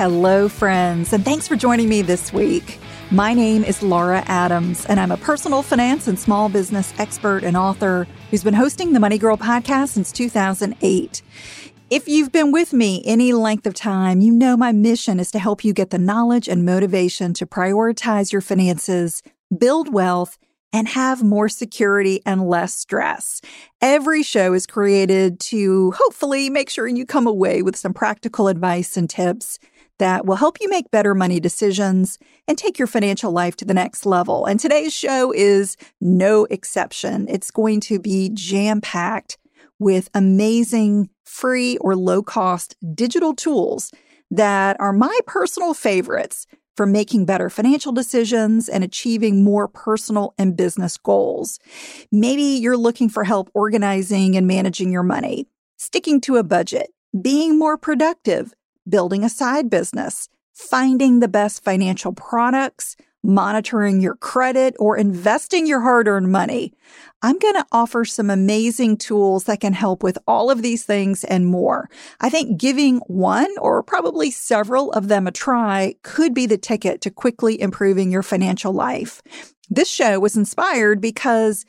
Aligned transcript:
Hello, 0.00 0.48
friends, 0.48 1.12
and 1.12 1.22
thanks 1.26 1.46
for 1.46 1.56
joining 1.56 1.86
me 1.86 2.00
this 2.00 2.32
week. 2.32 2.78
My 3.10 3.34
name 3.34 3.62
is 3.62 3.82
Laura 3.82 4.24
Adams, 4.28 4.86
and 4.86 4.98
I'm 4.98 5.10
a 5.10 5.18
personal 5.18 5.60
finance 5.62 6.08
and 6.08 6.18
small 6.18 6.48
business 6.48 6.94
expert 6.98 7.44
and 7.44 7.54
author 7.54 8.06
who's 8.30 8.42
been 8.42 8.54
hosting 8.54 8.94
the 8.94 8.98
Money 8.98 9.18
Girl 9.18 9.36
podcast 9.36 9.88
since 9.88 10.10
2008. 10.10 11.20
If 11.90 12.08
you've 12.08 12.32
been 12.32 12.50
with 12.50 12.72
me 12.72 13.02
any 13.04 13.34
length 13.34 13.66
of 13.66 13.74
time, 13.74 14.22
you 14.22 14.32
know 14.32 14.56
my 14.56 14.72
mission 14.72 15.20
is 15.20 15.30
to 15.32 15.38
help 15.38 15.66
you 15.66 15.74
get 15.74 15.90
the 15.90 15.98
knowledge 15.98 16.48
and 16.48 16.64
motivation 16.64 17.34
to 17.34 17.44
prioritize 17.44 18.32
your 18.32 18.40
finances, 18.40 19.22
build 19.58 19.92
wealth, 19.92 20.38
and 20.72 20.88
have 20.88 21.22
more 21.22 21.50
security 21.50 22.22
and 22.24 22.48
less 22.48 22.74
stress. 22.74 23.42
Every 23.82 24.22
show 24.22 24.54
is 24.54 24.66
created 24.66 25.40
to 25.40 25.90
hopefully 25.90 26.48
make 26.48 26.70
sure 26.70 26.86
you 26.86 27.04
come 27.04 27.26
away 27.26 27.60
with 27.60 27.76
some 27.76 27.92
practical 27.92 28.48
advice 28.48 28.96
and 28.96 29.10
tips 29.10 29.58
that 30.00 30.24
will 30.24 30.36
help 30.36 30.56
you 30.60 30.68
make 30.68 30.90
better 30.90 31.14
money 31.14 31.38
decisions 31.38 32.18
and 32.48 32.56
take 32.56 32.78
your 32.78 32.88
financial 32.88 33.30
life 33.30 33.54
to 33.56 33.66
the 33.66 33.74
next 33.74 34.06
level. 34.06 34.46
And 34.46 34.58
today's 34.58 34.94
show 34.94 35.30
is 35.32 35.76
no 36.00 36.46
exception. 36.46 37.26
It's 37.28 37.50
going 37.50 37.80
to 37.82 38.00
be 38.00 38.30
jam 38.32 38.80
packed 38.80 39.36
with 39.78 40.08
amazing 40.14 41.10
free 41.24 41.76
or 41.78 41.94
low 41.94 42.22
cost 42.22 42.76
digital 42.94 43.34
tools 43.34 43.92
that 44.30 44.80
are 44.80 44.92
my 44.94 45.18
personal 45.26 45.74
favorites 45.74 46.46
for 46.76 46.86
making 46.86 47.26
better 47.26 47.50
financial 47.50 47.92
decisions 47.92 48.70
and 48.70 48.82
achieving 48.82 49.44
more 49.44 49.68
personal 49.68 50.32
and 50.38 50.56
business 50.56 50.96
goals. 50.96 51.58
Maybe 52.10 52.42
you're 52.42 52.78
looking 52.78 53.10
for 53.10 53.24
help 53.24 53.50
organizing 53.52 54.34
and 54.34 54.46
managing 54.46 54.90
your 54.90 55.02
money, 55.02 55.46
sticking 55.76 56.22
to 56.22 56.36
a 56.36 56.42
budget, 56.42 56.90
being 57.20 57.58
more 57.58 57.76
productive, 57.76 58.54
building 58.90 59.24
a 59.24 59.28
side 59.28 59.70
business, 59.70 60.28
finding 60.52 61.20
the 61.20 61.28
best 61.28 61.64
financial 61.64 62.12
products, 62.12 62.96
monitoring 63.22 64.00
your 64.00 64.16
credit, 64.16 64.74
or 64.78 64.96
investing 64.96 65.66
your 65.66 65.80
hard 65.80 66.08
earned 66.08 66.32
money. 66.32 66.72
I'm 67.22 67.38
going 67.38 67.54
to 67.54 67.66
offer 67.70 68.04
some 68.04 68.30
amazing 68.30 68.96
tools 68.96 69.44
that 69.44 69.60
can 69.60 69.74
help 69.74 70.02
with 70.02 70.18
all 70.26 70.50
of 70.50 70.62
these 70.62 70.84
things 70.84 71.22
and 71.24 71.46
more. 71.46 71.90
I 72.20 72.30
think 72.30 72.58
giving 72.58 72.98
one 73.06 73.50
or 73.58 73.82
probably 73.82 74.30
several 74.30 74.90
of 74.92 75.08
them 75.08 75.26
a 75.26 75.32
try 75.32 75.96
could 76.02 76.32
be 76.32 76.46
the 76.46 76.58
ticket 76.58 77.00
to 77.02 77.10
quickly 77.10 77.60
improving 77.60 78.10
your 78.10 78.22
financial 78.22 78.72
life. 78.72 79.22
This 79.68 79.90
show 79.90 80.18
was 80.18 80.36
inspired 80.36 81.00
because 81.00 81.66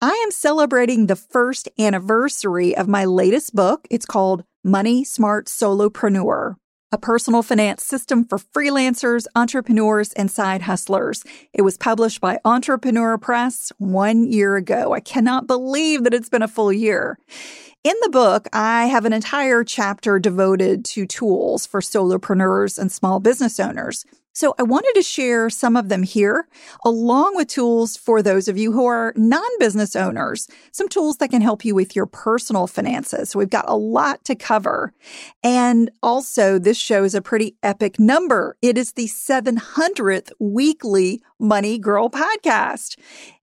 I 0.00 0.10
am 0.24 0.30
celebrating 0.30 1.06
the 1.06 1.16
first 1.16 1.68
anniversary 1.78 2.76
of 2.76 2.88
my 2.88 3.04
latest 3.04 3.54
book. 3.54 3.86
It's 3.90 4.06
called 4.06 4.44
Money 4.64 5.04
Smart 5.04 5.46
Solopreneur 5.46 6.56
a 6.94 6.98
personal 6.98 7.42
finance 7.42 7.84
system 7.84 8.24
for 8.24 8.38
freelancers, 8.38 9.26
entrepreneurs, 9.34 10.12
and 10.12 10.30
side 10.30 10.62
hustlers. 10.62 11.24
It 11.52 11.62
was 11.62 11.76
published 11.76 12.20
by 12.20 12.38
Entrepreneur 12.44 13.18
Press 13.18 13.72
one 13.78 14.30
year 14.30 14.54
ago. 14.54 14.92
I 14.92 15.00
cannot 15.00 15.48
believe 15.48 16.04
that 16.04 16.14
it's 16.14 16.28
been 16.28 16.40
a 16.40 16.46
full 16.46 16.72
year. 16.72 17.18
In 17.82 17.96
the 18.02 18.10
book, 18.10 18.46
I 18.52 18.86
have 18.86 19.06
an 19.06 19.12
entire 19.12 19.64
chapter 19.64 20.20
devoted 20.20 20.84
to 20.84 21.04
tools 21.04 21.66
for 21.66 21.80
solopreneurs 21.80 22.78
and 22.78 22.92
small 22.92 23.18
business 23.18 23.58
owners. 23.58 24.06
So 24.34 24.54
I 24.58 24.64
wanted 24.64 24.92
to 24.96 25.02
share 25.02 25.48
some 25.48 25.76
of 25.76 25.88
them 25.88 26.02
here, 26.02 26.48
along 26.84 27.36
with 27.36 27.46
tools 27.46 27.96
for 27.96 28.20
those 28.20 28.48
of 28.48 28.58
you 28.58 28.72
who 28.72 28.84
are 28.84 29.12
non-business 29.16 29.94
owners, 29.94 30.48
some 30.72 30.88
tools 30.88 31.18
that 31.18 31.30
can 31.30 31.40
help 31.40 31.64
you 31.64 31.74
with 31.74 31.94
your 31.94 32.06
personal 32.06 32.66
finances. 32.66 33.30
So 33.30 33.38
we've 33.38 33.48
got 33.48 33.68
a 33.68 33.76
lot 33.76 34.24
to 34.24 34.34
cover. 34.34 34.92
And 35.44 35.90
also 36.02 36.58
this 36.58 36.76
show 36.76 37.04
is 37.04 37.14
a 37.14 37.22
pretty 37.22 37.56
epic 37.62 38.00
number. 38.00 38.56
It 38.60 38.76
is 38.76 38.94
the 38.94 39.06
700th 39.06 40.32
weekly 40.40 41.22
Money 41.38 41.78
Girl 41.78 42.10
podcast. 42.10 42.98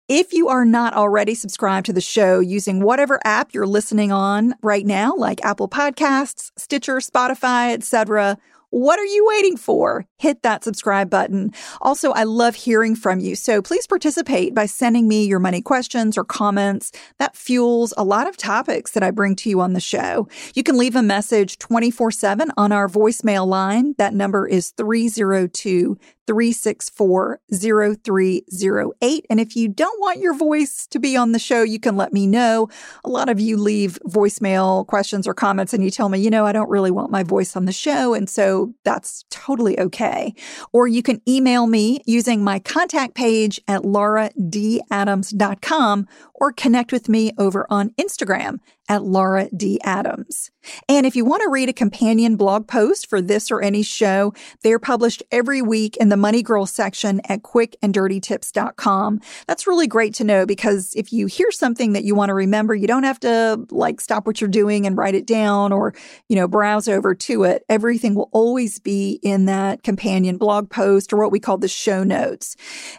If 0.09 0.33
you 0.33 0.49
are 0.49 0.65
not 0.65 0.95
already 0.95 1.37
subscribed 1.37 1.87
to 1.87 1.93
the 1.93 2.01
show 2.01 2.41
using 2.41 2.83
whatever 2.83 3.21
app 3.25 3.55
you're 3.55 3.65
listening 3.65 4.11
on 4.11 4.57
right 4.61 4.85
now, 4.85 5.15
like 5.15 5.41
Apple 5.45 5.69
Podcasts, 5.69 6.51
Stitcher, 6.57 6.97
Spotify, 6.97 7.75
etc., 7.75 8.37
what 8.71 8.99
are 8.99 9.05
you 9.05 9.27
waiting 9.27 9.57
for? 9.57 10.07
Hit 10.19 10.43
that 10.43 10.65
subscribe 10.65 11.11
button. 11.11 11.53
Also, 11.81 12.13
I 12.13 12.25
love 12.25 12.55
hearing 12.55 12.95
from 12.95 13.21
you. 13.21 13.35
So 13.35 13.61
please 13.61 13.87
participate 13.87 14.55
by 14.55 14.67
sending 14.67 15.09
me 15.09 15.27
your 15.27 15.41
money 15.41 15.61
questions 15.61 16.17
or 16.17 16.25
comments. 16.25 16.93
That 17.19 17.37
fuels 17.37 17.93
a 17.97 18.05
lot 18.05 18.29
of 18.29 18.37
topics 18.37 18.93
that 18.93 19.03
I 19.03 19.11
bring 19.11 19.35
to 19.37 19.51
you 19.51 19.61
on 19.61 19.73
the 19.73 19.81
show. 19.81 20.29
You 20.55 20.63
can 20.63 20.79
leave 20.79 20.97
a 20.97 21.03
message 21.03 21.59
24 21.59 22.11
7 22.13 22.53
on 22.57 22.73
our 22.73 22.89
voicemail 22.89 23.47
line. 23.47 23.95
That 23.99 24.15
number 24.15 24.47
is 24.47 24.71
302 24.71 25.99
364 26.31 27.41
0308. 27.53 29.27
And 29.29 29.41
if 29.41 29.57
you 29.57 29.67
don't 29.67 30.01
want 30.01 30.21
your 30.21 30.33
voice 30.33 30.87
to 30.87 31.01
be 31.01 31.17
on 31.17 31.33
the 31.33 31.41
show, 31.41 31.65
you 31.65 31.81
can 31.81 31.97
let 31.97 32.13
me 32.13 32.29
know. 32.29 32.69
A 33.03 33.11
lot 33.11 33.29
of 33.29 33.41
you 33.41 33.57
leave 33.57 33.99
voicemail 34.07 34.87
questions 34.87 35.27
or 35.27 35.35
comments 35.35 35.75
and 35.75 35.83
you 35.83 35.91
tell 35.91 36.09
me, 36.09 36.21
you 36.21 36.31
know, 36.31 36.47
I 36.47 36.53
don't 36.53 36.71
really 36.71 36.93
want 36.93 37.11
my 37.11 37.25
voice 37.25 37.57
on 37.57 37.65
the 37.65 37.73
show. 37.73 38.15
And 38.15 38.31
so 38.31 38.73
that's 38.85 39.25
totally 39.31 39.81
okay. 39.81 40.33
Or 40.73 40.87
you 40.87 41.03
can 41.03 41.21
email 41.27 41.67
me 41.67 42.01
using 42.07 42.45
my 42.45 42.61
contact 42.61 43.17
page 43.17 43.61
at 43.67 43.83
lauradadams.com 43.83 46.07
or 46.35 46.53
connect 46.53 46.93
with 46.93 47.09
me 47.09 47.33
over 47.39 47.67
on 47.71 47.91
Instagram 48.01 48.61
at 48.91 49.05
Laura 49.05 49.49
D. 49.57 49.81
Adams. 49.85 50.51
And 50.89 51.07
if 51.07 51.15
you 51.15 51.25
want 51.25 51.43
to 51.43 51.49
read 51.49 51.69
a 51.69 51.73
companion 51.73 52.35
blog 52.35 52.67
post 52.67 53.09
for 53.09 53.23
this 53.23 53.51
or 53.51 53.63
any 53.63 53.85
show, 53.85 54.35
they're 54.63 54.81
published 54.81 55.23
every 55.31 55.63
week 55.63 55.97
in 55.99 56.09
the 56.09 56.17
Money 56.17 56.43
Girl 56.43 56.67
section 56.67 57.21
at 57.29 57.43
quickanddirtytips.com. 57.43 59.21
That's 59.47 59.67
really 59.69 59.87
great 59.87 60.13
to 60.15 60.25
know 60.25 60.45
because 60.45 60.93
if 60.97 61.13
you 61.13 61.27
hear 61.27 61.53
something 61.53 61.93
that 61.93 62.03
you 62.03 62.17
want 62.17 62.31
to 62.31 62.35
remember, 62.35 62.75
you 62.75 62.89
don't 62.89 63.05
have 63.05 63.21
to 63.21 63.65
like 63.71 64.01
stop 64.01 64.27
what 64.27 64.41
you're 64.41 64.51
doing 64.51 64.87
and 64.87 64.97
write 64.97 65.15
it 65.15 65.27
down 65.27 65.73
or, 65.73 65.95
you 66.29 66.35
know, 66.35 66.49
browse 66.49 66.89
over 66.89 67.15
to 67.15 67.45
it. 67.45 67.65
Everything 67.69 68.17
will 68.17 68.29
always 68.33 68.81
be 68.81 69.21
in 69.23 69.45
that 69.47 69.85
companion 69.85 70.37
blog 70.37 70.69
post 70.69 71.13
or 71.13 71.19
what 71.19 71.31
we 71.31 71.39
call 71.39 71.59
the 71.59 71.69
show 71.69 72.03
notes. 72.03 72.57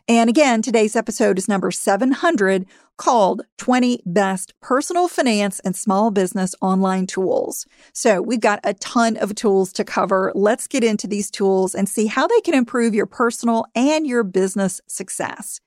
And 0.07 0.29
again, 0.29 0.61
today's 0.61 0.95
episode 0.95 1.37
is 1.37 1.49
number 1.49 1.69
700 1.69 2.65
called 2.97 3.41
20 3.57 4.01
Best 4.05 4.53
Personal 4.61 5.07
Finance 5.07 5.59
and 5.61 5.75
Small 5.75 6.11
Business 6.11 6.53
Online 6.61 7.07
Tools. 7.07 7.65
So 7.93 8.21
we've 8.21 8.39
got 8.39 8.59
a 8.63 8.73
ton 8.75 9.17
of 9.17 9.35
tools 9.35 9.73
to 9.73 9.83
cover. 9.83 10.31
Let's 10.35 10.67
get 10.67 10.83
into 10.83 11.07
these 11.07 11.31
tools 11.31 11.73
and 11.73 11.89
see 11.89 12.05
how 12.05 12.27
they 12.27 12.41
can 12.41 12.53
improve 12.53 12.93
your 12.93 13.05
personal 13.05 13.65
and 13.75 14.05
your 14.05 14.23
business 14.23 14.81
success. 14.87 15.59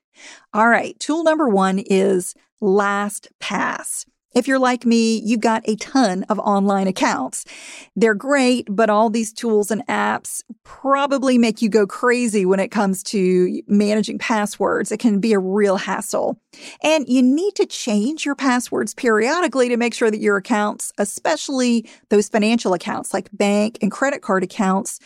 All 0.52 0.68
right. 0.68 0.98
Tool 1.00 1.24
number 1.24 1.48
one 1.48 1.78
is 1.78 2.34
LastPass. 2.62 4.06
If 4.34 4.48
you're 4.48 4.58
like 4.58 4.84
me, 4.84 5.20
you've 5.24 5.40
got 5.40 5.62
a 5.68 5.76
ton 5.76 6.24
of 6.24 6.38
online 6.38 6.86
accounts. 6.86 7.44
They're 7.94 8.14
great, 8.14 8.66
but 8.70 8.90
all 8.90 9.10
these 9.10 9.32
tools 9.32 9.70
and 9.70 9.86
apps 9.86 10.42
probably 10.64 11.38
make 11.38 11.62
you 11.62 11.68
go 11.68 11.86
crazy 11.86 12.44
when 12.44 12.60
it 12.60 12.68
comes 12.68 13.02
to 13.04 13.62
managing 13.66 14.18
passwords. 14.18 14.90
It 14.90 14.98
can 15.00 15.20
be 15.20 15.32
a 15.32 15.38
real 15.38 15.76
hassle. 15.76 16.40
And 16.82 17.08
you 17.08 17.22
need 17.22 17.54
to 17.56 17.66
change 17.66 18.24
your 18.24 18.34
passwords 18.34 18.94
periodically 18.94 19.68
to 19.68 19.76
make 19.76 19.94
sure 19.94 20.10
that 20.10 20.20
your 20.20 20.36
accounts, 20.36 20.92
especially 20.98 21.88
those 22.08 22.28
financial 22.28 22.74
accounts 22.74 23.14
like 23.14 23.28
bank 23.32 23.78
and 23.80 23.90
credit 23.90 24.22
card 24.22 24.42
accounts, 24.42 24.98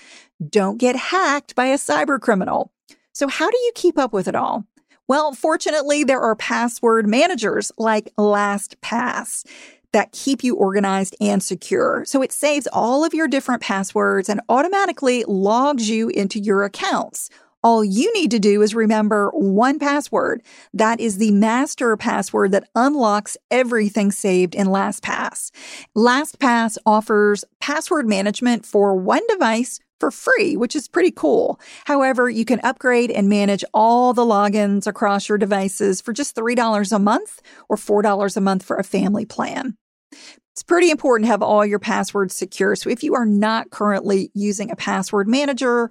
don't 0.48 0.78
get 0.78 0.96
hacked 0.96 1.54
by 1.54 1.66
a 1.66 1.76
cyber 1.76 2.20
criminal. 2.20 2.72
So 3.12 3.28
how 3.28 3.50
do 3.50 3.58
you 3.58 3.72
keep 3.75 3.98
up 3.98 4.12
with 4.12 4.28
it 4.28 4.34
all? 4.36 4.64
Well, 5.08 5.32
fortunately, 5.32 6.05
there 6.05 6.20
are 6.20 6.37
password 6.37 7.06
managers 7.08 7.72
like 7.78 8.14
LastPass 8.19 9.46
that 9.93 10.12
keep 10.12 10.44
you 10.44 10.55
organized 10.55 11.16
and 11.19 11.43
secure. 11.43 12.05
So 12.05 12.20
it 12.20 12.31
saves 12.31 12.69
all 12.70 13.06
of 13.06 13.14
your 13.14 13.26
different 13.26 13.62
passwords 13.62 14.28
and 14.28 14.43
automatically 14.50 15.25
logs 15.26 15.88
you 15.88 16.10
into 16.10 16.38
your 16.38 16.62
accounts. 16.62 17.31
All 17.64 17.82
you 17.82 18.12
need 18.12 18.31
to 18.31 18.38
do 18.38 18.62
is 18.62 18.75
remember 18.75 19.31
one 19.31 19.78
password. 19.78 20.43
That 20.72 21.00
is 21.00 21.19
the 21.19 21.32
master 21.32 21.96
password 21.96 22.52
that 22.52 22.69
unlocks 22.75 23.37
everything 23.50 24.12
saved 24.12 24.54
in 24.54 24.69
LastPass. 24.69 25.50
LastPass 25.96 26.76
offers 26.87 27.44
password 27.61 28.06
management 28.06 28.64
for 28.64 28.94
one 28.94 29.26
device 29.26 29.81
for 30.00 30.11
free, 30.11 30.56
which 30.56 30.77
is 30.77 30.89
pretty 30.89 31.11
cool. 31.11 31.61
However, 31.85 32.29
you 32.29 32.45
can 32.45 32.61
upgrade 32.62 33.11
and 33.11 33.29
manage 33.29 33.65
all 33.75 34.15
the 34.15 34.25
logins 34.25 34.87
across 34.87 35.29
your 35.29 35.39
devices 35.39 36.00
for 36.00 36.12
just 36.12 36.37
$3 36.37 36.93
a 36.93 36.99
month 36.99 37.43
or 37.69 37.77
$4 37.77 38.37
a 38.37 38.41
month 38.41 38.62
for 38.65 38.77
a 38.77 38.85
family 38.85 39.25
plan. 39.25 39.77
It's 40.12 40.62
pretty 40.65 40.91
important 40.91 41.27
to 41.27 41.31
have 41.31 41.43
all 41.43 41.65
your 41.65 41.79
passwords 41.79 42.35
secure. 42.35 42.75
So 42.75 42.91
if 42.91 43.05
you 43.05 43.15
are 43.15 43.27
not 43.27 43.71
currently 43.71 44.31
using 44.35 44.71
a 44.71 44.77
password 44.77 45.29
manager, 45.29 45.91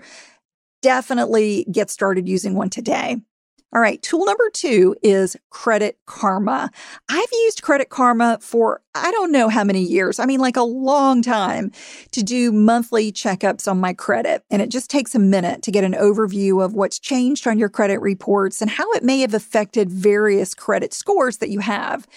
definitely 0.81 1.65
get 1.71 1.89
started 1.89 2.27
using 2.27 2.53
one 2.53 2.69
today. 2.69 3.17
All 3.73 3.81
right. 3.81 4.01
Tool 4.01 4.25
number 4.25 4.49
two 4.53 4.95
is 5.03 5.35
Credit 5.49 5.97
Karma. 6.05 6.71
I've 7.09 7.31
used 7.31 7.61
Credit 7.61 7.89
Karma 7.89 8.37
for 8.41 8.81
I 8.95 9.11
don't 9.11 9.31
know 9.31 9.49
how 9.49 9.65
many 9.65 9.81
years. 9.81 10.19
I 10.19 10.25
mean, 10.25 10.39
like 10.39 10.55
a 10.55 10.63
long 10.63 11.21
time 11.21 11.71
to 12.11 12.23
do 12.23 12.53
monthly 12.53 13.11
checkups 13.11 13.69
on 13.69 13.79
my 13.79 13.93
credit. 13.93 14.43
And 14.49 14.61
it 14.61 14.69
just 14.69 14.89
takes 14.89 15.13
a 15.15 15.19
minute 15.19 15.63
to 15.63 15.71
get 15.71 15.83
an 15.83 15.93
overview 15.93 16.63
of 16.63 16.75
what's 16.75 16.97
changed 16.97 17.45
on 17.45 17.59
your 17.59 17.67
credit 17.67 17.99
reports 17.99 18.61
and 18.61 18.71
how 18.71 18.89
it 18.93 19.03
may 19.03 19.19
have 19.19 19.33
affected 19.33 19.91
various 19.91 20.55
credit 20.55 20.93
scores 20.93 21.37
that 21.37 21.49
you 21.49 21.59
have. 21.59 22.07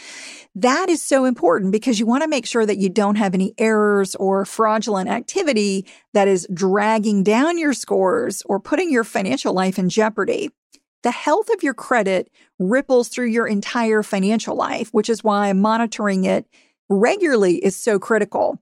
That 0.55 0.89
is 0.89 1.03
so 1.03 1.25
important 1.25 1.73
because 1.73 1.99
you 1.99 2.07
want 2.07 2.23
to 2.23 2.29
make 2.29 2.47
sure 2.47 2.65
that 2.65 2.79
you 2.79 2.89
don't 2.89 3.17
have 3.17 3.35
any 3.35 3.55
errors 3.59 4.15
or 4.15 4.45
fraudulent 4.45 5.11
activity 5.11 5.87
that 6.15 6.29
is 6.29 6.47
dragging 6.55 7.25
down 7.25 7.59
your 7.59 7.73
scores 7.73 8.43
or 8.47 8.61
putting 8.61 8.91
your 8.91 9.05
financial 9.05 9.53
life 9.53 9.79
in 9.79 9.89
jeopardy. 9.89 10.51
The 11.03 11.11
health 11.11 11.49
of 11.55 11.63
your 11.63 11.75
credit 11.75 12.31
ripples 12.59 13.09
through 13.09 13.29
your 13.29 13.47
entire 13.47 14.03
financial 14.03 14.55
life, 14.55 14.91
which 14.93 15.09
is 15.09 15.25
why 15.25 15.53
monitoring 15.53 16.25
it 16.25 16.47
regularly 16.89 17.57
is 17.65 17.77
so 17.77 17.99
critical. 17.99 18.61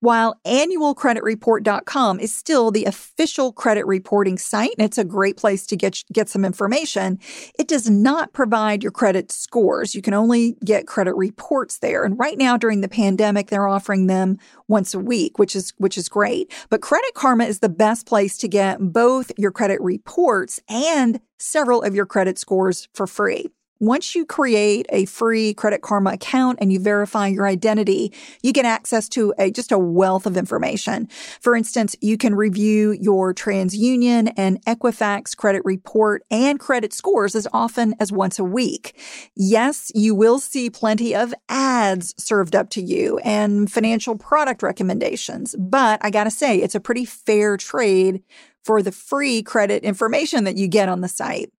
While 0.00 0.40
annualcreditreport.com 0.46 2.20
is 2.20 2.34
still 2.34 2.70
the 2.70 2.86
official 2.86 3.52
credit 3.52 3.86
reporting 3.86 4.38
site, 4.38 4.72
and 4.78 4.84
it's 4.86 4.96
a 4.96 5.04
great 5.04 5.36
place 5.36 5.66
to 5.66 5.76
get, 5.76 6.02
get 6.10 6.30
some 6.30 6.42
information, 6.42 7.18
it 7.58 7.68
does 7.68 7.90
not 7.90 8.32
provide 8.32 8.82
your 8.82 8.92
credit 8.92 9.30
scores. 9.30 9.94
You 9.94 10.00
can 10.00 10.14
only 10.14 10.56
get 10.64 10.86
credit 10.86 11.14
reports 11.16 11.80
there. 11.80 12.04
And 12.04 12.18
right 12.18 12.38
now 12.38 12.56
during 12.56 12.80
the 12.80 12.88
pandemic, 12.88 13.48
they're 13.48 13.68
offering 13.68 14.06
them 14.06 14.38
once 14.68 14.94
a 14.94 14.98
week, 14.98 15.38
which 15.38 15.54
is, 15.54 15.74
which 15.76 15.98
is 15.98 16.08
great. 16.08 16.50
But 16.70 16.80
Credit 16.80 17.12
Karma 17.12 17.44
is 17.44 17.58
the 17.58 17.68
best 17.68 18.06
place 18.06 18.38
to 18.38 18.48
get 18.48 18.78
both 18.80 19.30
your 19.36 19.52
credit 19.52 19.82
reports 19.82 20.60
and 20.66 21.20
several 21.38 21.82
of 21.82 21.94
your 21.94 22.06
credit 22.06 22.38
scores 22.38 22.88
for 22.94 23.06
free. 23.06 23.50
Once 23.82 24.14
you 24.14 24.26
create 24.26 24.84
a 24.90 25.06
free 25.06 25.54
Credit 25.54 25.80
Karma 25.80 26.10
account 26.10 26.58
and 26.60 26.70
you 26.70 26.78
verify 26.78 27.26
your 27.26 27.46
identity, 27.46 28.12
you 28.42 28.52
get 28.52 28.66
access 28.66 29.08
to 29.08 29.32
a 29.38 29.50
just 29.50 29.72
a 29.72 29.78
wealth 29.78 30.26
of 30.26 30.36
information. 30.36 31.06
For 31.40 31.56
instance, 31.56 31.96
you 32.02 32.18
can 32.18 32.34
review 32.34 32.92
your 33.00 33.32
TransUnion 33.32 34.34
and 34.36 34.62
Equifax 34.66 35.34
credit 35.34 35.62
report 35.64 36.24
and 36.30 36.60
credit 36.60 36.92
scores 36.92 37.34
as 37.34 37.48
often 37.54 37.94
as 37.98 38.12
once 38.12 38.38
a 38.38 38.44
week. 38.44 39.00
Yes, 39.34 39.90
you 39.94 40.14
will 40.14 40.38
see 40.38 40.68
plenty 40.68 41.14
of 41.14 41.32
ads 41.48 42.14
served 42.22 42.54
up 42.54 42.68
to 42.70 42.82
you 42.82 43.16
and 43.24 43.72
financial 43.72 44.18
product 44.18 44.62
recommendations, 44.62 45.56
but 45.58 46.04
I 46.04 46.10
got 46.10 46.24
to 46.24 46.30
say 46.30 46.58
it's 46.58 46.74
a 46.74 46.80
pretty 46.80 47.06
fair 47.06 47.56
trade 47.56 48.22
for 48.62 48.82
the 48.82 48.92
free 48.92 49.42
credit 49.42 49.84
information 49.84 50.44
that 50.44 50.58
you 50.58 50.68
get 50.68 50.90
on 50.90 51.00
the 51.00 51.08
site. 51.08 51.50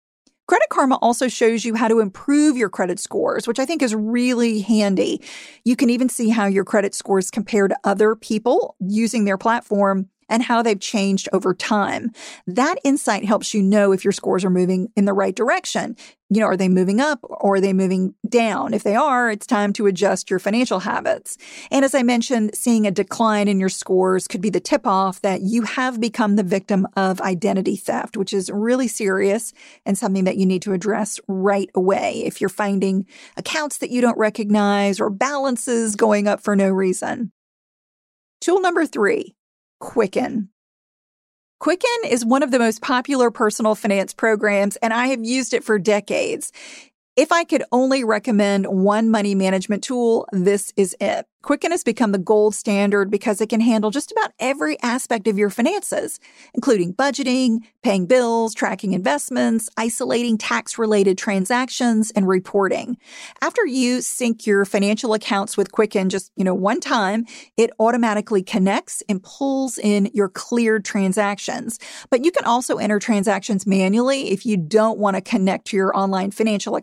Credit 0.48 0.68
Karma 0.70 0.96
also 0.96 1.28
shows 1.28 1.64
you 1.64 1.74
how 1.74 1.88
to 1.88 2.00
improve 2.00 2.56
your 2.56 2.68
credit 2.68 2.98
scores, 2.98 3.46
which 3.46 3.58
I 3.58 3.64
think 3.64 3.80
is 3.80 3.94
really 3.94 4.60
handy. 4.60 5.22
You 5.64 5.76
can 5.76 5.88
even 5.88 6.08
see 6.08 6.28
how 6.28 6.46
your 6.46 6.64
credit 6.64 6.94
scores 6.94 7.30
compare 7.30 7.68
to 7.68 7.76
other 7.84 8.16
people 8.16 8.76
using 8.80 9.24
their 9.24 9.38
platform 9.38 10.08
and 10.32 10.42
how 10.42 10.62
they've 10.62 10.80
changed 10.80 11.28
over 11.32 11.52
time. 11.52 12.10
That 12.46 12.76
insight 12.82 13.24
helps 13.24 13.52
you 13.52 13.62
know 13.62 13.92
if 13.92 14.02
your 14.02 14.12
scores 14.12 14.46
are 14.46 14.50
moving 14.50 14.88
in 14.96 15.04
the 15.04 15.12
right 15.12 15.36
direction. 15.36 15.94
You 16.30 16.40
know, 16.40 16.46
are 16.46 16.56
they 16.56 16.70
moving 16.70 16.98
up 16.98 17.18
or 17.22 17.56
are 17.56 17.60
they 17.60 17.74
moving 17.74 18.14
down? 18.26 18.72
If 18.72 18.82
they 18.82 18.96
are, 18.96 19.30
it's 19.30 19.46
time 19.46 19.74
to 19.74 19.86
adjust 19.86 20.30
your 20.30 20.38
financial 20.38 20.78
habits. 20.78 21.36
And 21.70 21.84
as 21.84 21.94
I 21.94 22.02
mentioned, 22.02 22.54
seeing 22.54 22.86
a 22.86 22.90
decline 22.90 23.46
in 23.46 23.60
your 23.60 23.68
scores 23.68 24.26
could 24.26 24.40
be 24.40 24.48
the 24.48 24.58
tip 24.58 24.86
off 24.86 25.20
that 25.20 25.42
you 25.42 25.62
have 25.62 26.00
become 26.00 26.36
the 26.36 26.42
victim 26.42 26.88
of 26.96 27.20
identity 27.20 27.76
theft, 27.76 28.16
which 28.16 28.32
is 28.32 28.50
really 28.50 28.88
serious 28.88 29.52
and 29.84 29.98
something 29.98 30.24
that 30.24 30.38
you 30.38 30.46
need 30.46 30.62
to 30.62 30.72
address 30.72 31.20
right 31.28 31.68
away 31.74 32.22
if 32.24 32.40
you're 32.40 32.48
finding 32.48 33.04
accounts 33.36 33.76
that 33.78 33.90
you 33.90 34.00
don't 34.00 34.16
recognize 34.16 34.98
or 34.98 35.10
balances 35.10 35.94
going 35.94 36.26
up 36.26 36.40
for 36.42 36.56
no 36.56 36.70
reason. 36.70 37.32
Tool 38.40 38.60
number 38.60 38.86
three, 38.86 39.36
Quicken. 39.82 40.48
Quicken 41.58 41.90
is 42.08 42.24
one 42.24 42.44
of 42.44 42.52
the 42.52 42.60
most 42.60 42.80
popular 42.82 43.32
personal 43.32 43.74
finance 43.74 44.14
programs, 44.14 44.76
and 44.76 44.92
I 44.92 45.08
have 45.08 45.24
used 45.24 45.52
it 45.54 45.64
for 45.64 45.76
decades. 45.76 46.52
If 47.14 47.30
I 47.30 47.44
could 47.44 47.62
only 47.72 48.04
recommend 48.04 48.66
one 48.66 49.10
money 49.10 49.34
management 49.34 49.84
tool, 49.84 50.26
this 50.32 50.72
is 50.76 50.96
it. 50.98 51.26
Quicken 51.42 51.72
has 51.72 51.82
become 51.82 52.12
the 52.12 52.18
gold 52.18 52.54
standard 52.54 53.10
because 53.10 53.40
it 53.40 53.48
can 53.48 53.60
handle 53.60 53.90
just 53.90 54.12
about 54.12 54.30
every 54.38 54.80
aspect 54.80 55.26
of 55.26 55.36
your 55.36 55.50
finances, 55.50 56.20
including 56.54 56.94
budgeting, 56.94 57.58
paying 57.82 58.06
bills, 58.06 58.54
tracking 58.54 58.92
investments, 58.92 59.68
isolating 59.76 60.38
tax 60.38 60.78
related 60.78 61.18
transactions, 61.18 62.12
and 62.12 62.28
reporting. 62.28 62.96
After 63.40 63.66
you 63.66 64.02
sync 64.02 64.46
your 64.46 64.64
financial 64.64 65.14
accounts 65.14 65.56
with 65.56 65.72
Quicken 65.72 66.10
just, 66.10 66.30
you 66.36 66.44
know, 66.44 66.54
one 66.54 66.78
time, 66.78 67.26
it 67.56 67.70
automatically 67.80 68.44
connects 68.44 69.02
and 69.08 69.20
pulls 69.22 69.78
in 69.78 70.10
your 70.14 70.28
cleared 70.28 70.84
transactions. 70.84 71.80
But 72.08 72.24
you 72.24 72.30
can 72.30 72.44
also 72.44 72.76
enter 72.76 73.00
transactions 73.00 73.66
manually 73.66 74.30
if 74.30 74.46
you 74.46 74.56
don't 74.56 74.98
want 74.98 75.16
to 75.16 75.20
connect 75.20 75.66
to 75.66 75.76
your 75.76 75.96
online 75.96 76.30
financial 76.30 76.76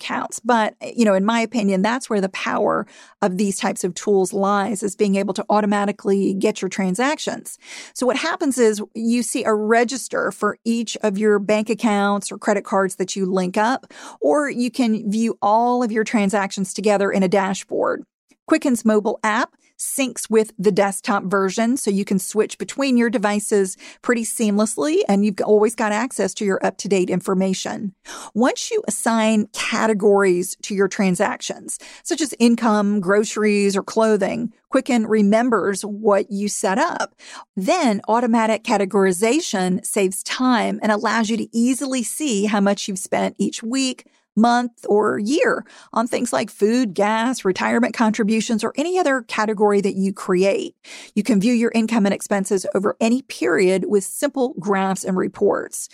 But, 0.44 0.76
eh, 0.82 0.94
you 0.96 1.06
know, 1.06 1.14
in 1.14 1.26
my 1.26 1.40
opinion, 1.40 1.82
that's 1.82 2.10
where 2.10 2.22
the 2.22 2.30
power 2.30 2.86
of 3.22 3.38
these 3.38 3.58
types 3.58 3.84
of 3.84 3.94
tools 3.94 4.34
lies 4.34 4.84
is 4.84 4.96
being 4.96 5.16
able 5.16 5.34
to 5.36 5.46
automatically 5.50 6.34
get 6.34 6.62
your 6.62 6.70
transactions. 6.70 7.58
So 7.94 8.06
what 8.06 8.18
happens 8.18 8.58
is 8.58 8.82
you 8.94 9.24
see 9.24 9.44
a 9.44 9.54
register 9.54 10.32
for 10.32 10.58
each 10.66 10.98
of 11.02 11.18
your 11.18 11.40
bank 11.40 11.70
accounts 11.70 12.32
or 12.32 12.38
credit 12.38 12.66
cards 12.66 12.96
that 12.96 13.16
you 13.16 13.26
link 13.26 13.58
up, 13.58 13.94
or 14.22 14.50
you 14.50 14.72
can 14.72 15.10
view 15.10 15.38
all 15.42 15.84
of 15.84 15.92
your 15.92 16.04
transactions 16.04 16.74
together 16.74 17.12
in 17.12 17.24
a 17.24 17.28
dashboard. 17.28 18.04
Quicken's 18.48 18.84
mobile 18.84 19.20
app 19.24 19.54
syncs 19.80 20.30
with 20.30 20.52
the 20.60 20.72
desktop 20.72 21.24
version 21.24 21.78
so 21.78 21.90
you 21.90 22.06
can 22.06 22.20
switch 22.20 22.58
between 22.58 22.98
your 22.98 23.10
devices 23.10 23.78
pretty 24.02 24.24
seamlessly 24.24 25.00
and 25.08 25.26
you've 25.26 25.40
always 25.46 25.76
got 25.76 25.92
access 25.92 26.34
to 26.34 26.46
your 26.46 26.64
up-to-date 26.66 27.10
information. 27.10 27.94
Once 28.34 28.70
you 28.70 28.84
assign 28.88 29.48
categories 29.54 30.56
to 30.62 30.76
your 30.76 30.88
transactions, 30.88 31.80
such 32.04 32.22
as 32.22 32.36
income, 32.40 33.00
groceries, 33.00 33.76
or 33.76 33.84
clothing, 33.84 34.52
Quicken 34.70 35.08
remembers 35.08 35.82
what 35.82 36.30
you 36.30 36.48
set 36.48 36.78
up. 36.78 37.16
Then 37.56 38.02
automatic 38.08 38.64
categorization 38.64 39.84
saves 39.84 40.22
time 40.22 40.80
and 40.84 40.92
allows 40.92 41.32
you 41.32 41.38
to 41.38 41.58
easily 41.58 42.04
see 42.04 42.46
how 42.46 42.62
much 42.62 42.88
you've 42.88 43.00
spent 43.00 43.36
each 43.40 43.64
week, 43.64 44.06
month, 44.40 44.86
or 44.88 45.20
year 45.20 45.66
on 45.94 46.08
things 46.08 46.34
like 46.34 46.50
food, 46.50 46.94
gas, 46.94 47.46
retirement 47.46 47.94
contributions, 47.94 48.64
or 48.64 48.74
any 48.76 48.98
other 48.98 49.22
category 49.24 49.82
that 49.82 49.96
you 49.96 50.14
create. 50.14 50.76
You 51.16 51.24
can 51.24 51.40
view 51.40 51.54
your 51.54 51.72
income 51.76 52.06
and 52.06 52.14
expenses 52.14 52.66
over 52.74 52.96
any 53.00 53.22
period 53.24 53.86
with 53.88 54.04
simple 54.04 54.56
graphs 54.60 55.04
and 55.04 55.18
reports. 55.18 55.90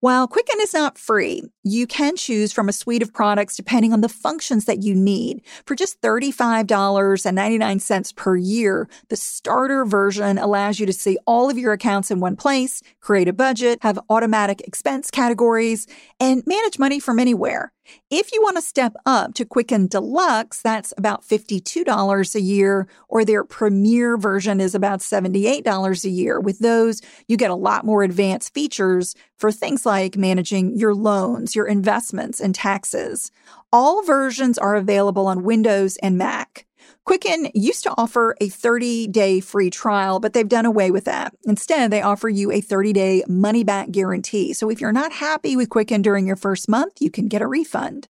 While 0.00 0.28
Quicken 0.28 0.60
is 0.60 0.74
not 0.74 0.98
free, 0.98 1.42
you 1.62 1.86
can 1.86 2.16
choose 2.16 2.52
from 2.52 2.68
a 2.68 2.72
suite 2.72 3.02
of 3.02 3.12
products 3.12 3.56
depending 3.56 3.92
on 3.92 4.00
the 4.00 4.08
functions 4.08 4.64
that 4.64 4.82
you 4.82 4.94
need. 4.94 5.42
For 5.66 5.74
just 5.74 6.00
$35.99 6.00 8.16
per 8.16 8.36
year, 8.36 8.88
the 9.08 9.16
starter 9.16 9.84
version 9.84 10.38
allows 10.38 10.80
you 10.80 10.86
to 10.86 10.92
see 10.92 11.18
all 11.26 11.50
of 11.50 11.58
your 11.58 11.72
accounts 11.72 12.10
in 12.10 12.20
one 12.20 12.36
place, 12.36 12.82
create 13.00 13.28
a 13.28 13.32
budget, 13.32 13.78
have 13.82 13.98
automatic 14.08 14.60
expense 14.62 15.10
categories, 15.10 15.86
and 16.18 16.42
manage 16.46 16.78
money 16.78 17.00
from 17.00 17.18
anywhere. 17.18 17.72
If 18.10 18.32
you 18.32 18.42
want 18.42 18.56
to 18.56 18.62
step 18.62 18.94
up 19.06 19.34
to 19.34 19.44
Quicken 19.44 19.86
Deluxe, 19.86 20.60
that's 20.60 20.92
about 20.96 21.22
$52 21.22 22.34
a 22.34 22.40
year, 22.40 22.88
or 23.08 23.24
their 23.24 23.44
premier 23.44 24.16
version 24.16 24.60
is 24.60 24.74
about 24.74 25.00
$78 25.00 26.04
a 26.04 26.08
year. 26.08 26.40
With 26.40 26.58
those, 26.58 27.00
you 27.28 27.36
get 27.36 27.50
a 27.50 27.54
lot 27.54 27.84
more 27.84 28.02
advanced 28.02 28.54
features 28.54 29.14
for 29.36 29.52
things 29.52 29.86
like 29.86 30.16
managing 30.16 30.76
your 30.76 30.94
loans, 30.94 31.54
your 31.54 31.66
investments, 31.66 32.40
and 32.40 32.54
taxes. 32.54 33.30
All 33.72 34.02
versions 34.02 34.58
are 34.58 34.76
available 34.76 35.26
on 35.26 35.44
Windows 35.44 35.96
and 35.98 36.18
Mac. 36.18 36.66
Quicken 37.10 37.50
used 37.54 37.82
to 37.82 37.94
offer 37.98 38.36
a 38.40 38.48
30 38.48 39.08
day 39.08 39.40
free 39.40 39.68
trial, 39.68 40.20
but 40.20 40.32
they've 40.32 40.48
done 40.48 40.64
away 40.64 40.92
with 40.92 41.06
that. 41.06 41.34
Instead, 41.42 41.90
they 41.90 42.02
offer 42.02 42.28
you 42.28 42.52
a 42.52 42.60
30 42.60 42.92
day 42.92 43.24
money 43.26 43.64
back 43.64 43.90
guarantee. 43.90 44.52
So 44.52 44.70
if 44.70 44.80
you're 44.80 44.92
not 44.92 45.10
happy 45.10 45.56
with 45.56 45.70
Quicken 45.70 46.02
during 46.02 46.24
your 46.24 46.36
first 46.36 46.68
month, 46.68 46.98
you 47.00 47.10
can 47.10 47.26
get 47.26 47.42
a 47.42 47.48
refund. 47.48 48.06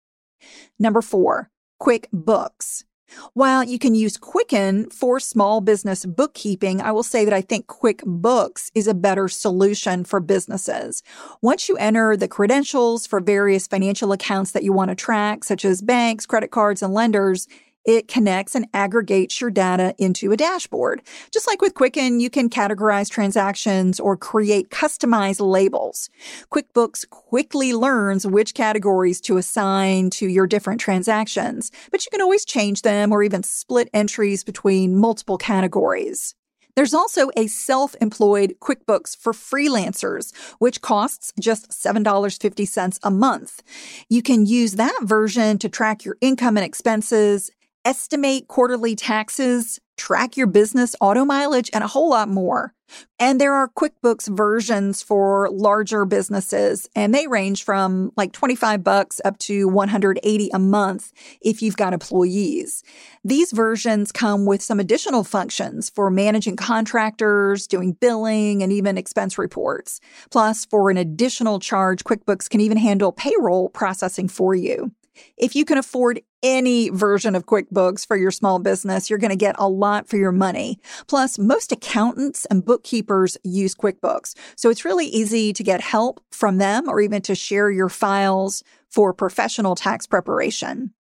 Number 0.80 1.04
four, 1.04 1.52
QuickBooks. 1.80 2.86
While 3.34 3.64
you 3.64 3.80
can 3.80 3.94
use 3.94 4.18
Quicken 4.18 4.90
for 4.90 5.20
small 5.20 5.62
business 5.62 6.04
bookkeeping, 6.04 6.82
I 6.82 6.92
will 6.92 7.04
say 7.04 7.24
that 7.24 7.34
I 7.34 7.42
think 7.42 7.68
QuickBooks 7.68 8.72
is 8.74 8.88
a 8.88 8.94
better 8.94 9.28
solution 9.28 10.04
for 10.04 10.20
businesses. 10.20 11.04
Once 11.42 11.70
you 11.70 11.78
enter 11.78 12.18
the 12.18 12.28
credentials 12.28 13.06
for 13.06 13.20
various 13.20 13.68
financial 13.68 14.12
accounts 14.12 14.52
that 14.52 14.64
you 14.64 14.74
want 14.74 14.90
to 14.90 14.96
track, 14.96 15.44
such 15.44 15.64
as 15.64 15.82
banks, 15.82 16.26
credit 16.26 16.52
cards, 16.52 16.82
and 16.82 16.94
lenders, 16.94 17.48
it 17.88 18.08
connects 18.08 18.54
and 18.54 18.68
aggregates 18.74 19.42
your 19.42 19.50
data 19.50 19.96
into 19.98 20.32
a 20.32 20.38
dashboard. 20.38 21.02
Just 21.34 21.48
like 21.48 21.62
with 21.62 21.74
Quicken, 21.74 22.20
you 22.20 22.30
can 22.30 22.50
categorize 22.50 23.10
transactions 23.10 24.00
or 24.00 24.18
create 24.18 24.70
customized 24.70 25.40
labels. 25.40 26.10
QuickBooks 26.52 27.10
quickly 27.10 27.74
learns 27.74 28.28
which 28.28 28.54
categories 28.54 29.22
to 29.22 29.38
assign 29.38 30.10
to 30.12 30.28
your 30.28 30.46
different 30.46 30.82
transactions, 30.82 31.72
but 31.90 32.06
you 32.06 32.12
can 32.12 32.22
always 32.22 32.44
change 32.46 32.82
them 32.82 33.12
or 33.12 33.24
even 33.24 33.42
split 33.42 33.90
entries 33.94 34.44
between 34.44 34.98
multiple 34.98 35.38
categories. 35.38 36.36
There's 36.78 36.94
also 36.94 37.32
a 37.36 37.48
self 37.48 37.96
employed 38.00 38.58
QuickBooks 38.60 39.18
for 39.18 39.34
freelancers, 39.34 40.32
which 40.60 40.82
costs 40.82 41.34
just 41.40 41.72
$7.50 41.72 43.00
a 43.02 43.10
month. 43.10 43.64
You 44.10 44.22
can 44.22 44.46
use 44.46 44.74
that 44.74 45.00
version 45.02 45.58
to 45.58 45.70
track 45.70 46.06
your 46.06 46.18
income 46.22 46.56
and 46.56 46.64
expenses, 46.64 47.50
estimate 47.88 48.50
quarterly 48.50 48.98
taxes, 48.98 49.80
track 49.96 50.36
your 50.36 50.46
business 50.46 50.94
auto 51.00 51.24
mileage, 51.24 51.70
and 51.74 51.86
a 51.86 51.88
whole 51.88 52.10
lot 52.10 52.28
more. 52.28 52.74
And 53.18 53.40
there 53.40 53.54
are 53.54 53.70
QuickBooks 53.70 54.28
versions 54.36 55.02
for 55.02 55.50
larger 55.50 56.04
businesses, 56.04 56.90
and 56.98 57.16
they 57.16 57.28
range 57.28 57.64
from 57.64 58.12
like 58.18 58.34
25 58.34 58.84
bucks 58.84 59.22
up 59.24 59.38
to 59.40 59.70
180 59.70 60.50
a 60.54 60.60
month 60.60 61.14
if 61.42 61.62
you've 61.62 61.78
got 61.78 61.94
employees. 61.94 62.84
These 63.24 63.54
versions 63.54 64.12
come 64.12 64.46
with 64.46 64.62
some 64.62 64.82
additional 64.82 65.24
functions 65.24 65.90
for 65.90 66.12
managing 66.12 66.58
contractors, 66.58 67.68
doing 67.68 67.94
billing, 67.94 68.62
and 68.64 68.74
even 68.74 68.98
expense 68.98 69.38
reports. 69.38 70.02
Plus, 70.30 70.66
for 70.66 70.90
an 70.90 70.98
additional 70.98 71.60
charge, 71.60 72.04
QuickBooks 72.04 72.50
can 72.50 72.60
even 72.60 72.78
handle 72.78 73.14
payroll 73.14 73.70
processing 73.70 74.28
for 74.28 74.54
you. 74.54 74.92
If 75.38 75.56
you 75.56 75.66
can 75.66 75.78
afford 75.78 76.22
any 76.44 76.90
version 76.90 77.36
of 77.36 77.46
QuickBooks 77.46 78.06
for 78.06 78.16
your 78.16 78.32
small 78.32 78.60
business, 78.60 79.10
you're 79.10 79.20
going 79.20 79.32
to 79.32 79.36
get 79.36 79.56
a 79.58 79.68
lot 79.68 80.08
for 80.08 80.18
your 80.18 80.32
money. 80.32 80.80
Plus, 81.08 81.40
most 81.40 81.72
accountants 81.72 82.46
and 82.46 82.64
bookkeepers 82.64 83.38
use 83.44 83.76
QuickBooks. 83.76 84.36
So 84.56 84.70
it's 84.70 84.86
really 84.86 85.08
easy 85.08 85.54
to 85.54 85.64
get 85.64 85.82
help 85.82 86.22
from 86.32 86.58
them 86.58 86.88
or 86.88 87.02
even 87.02 87.22
to 87.24 87.36
share 87.36 87.72
your 87.72 87.90
files 87.90 88.64
for 88.90 89.14
professional 89.14 89.76
tax 89.76 90.08
preparation. 90.08 90.94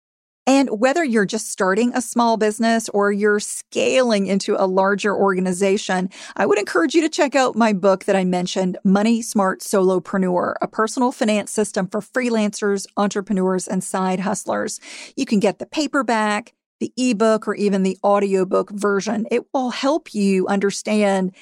And 0.47 0.69
whether 0.69 1.03
you're 1.03 1.25
just 1.25 1.51
starting 1.51 1.91
a 1.93 2.01
small 2.01 2.37
business 2.37 2.87
or 2.89 3.11
you're 3.11 3.41
scaling 3.41 4.27
into 4.27 4.55
a 4.57 4.65
larger 4.65 5.13
organization, 5.13 6.09
I 6.37 6.45
would 6.45 6.57
encourage 6.57 6.95
you 6.95 7.01
to 7.01 7.09
check 7.09 7.35
out 7.35 7.57
my 7.57 7.73
book 7.73 8.05
that 8.05 8.15
I 8.15 8.23
mentioned, 8.23 8.77
Money 8.85 9.21
Smart 9.21 9.59
Solopreneur, 9.59 10.53
a 10.61 10.67
personal 10.69 11.11
finance 11.11 11.51
system 11.51 11.85
for 11.89 11.99
freelancers, 11.99 12.87
entrepreneurs, 12.95 13.67
and 13.67 13.83
side 13.83 14.21
hustlers. 14.21 14.79
You 15.17 15.25
can 15.25 15.41
get 15.41 15.59
the 15.59 15.65
paperback, 15.65 16.53
the 16.79 16.93
ebook, 16.95 17.45
or 17.45 17.55
even 17.55 17.83
the 17.83 17.97
audiobook 18.01 18.71
version. 18.71 19.27
It 19.29 19.43
will 19.53 19.71
help 19.71 20.13
you 20.15 20.47
understand 20.47 21.35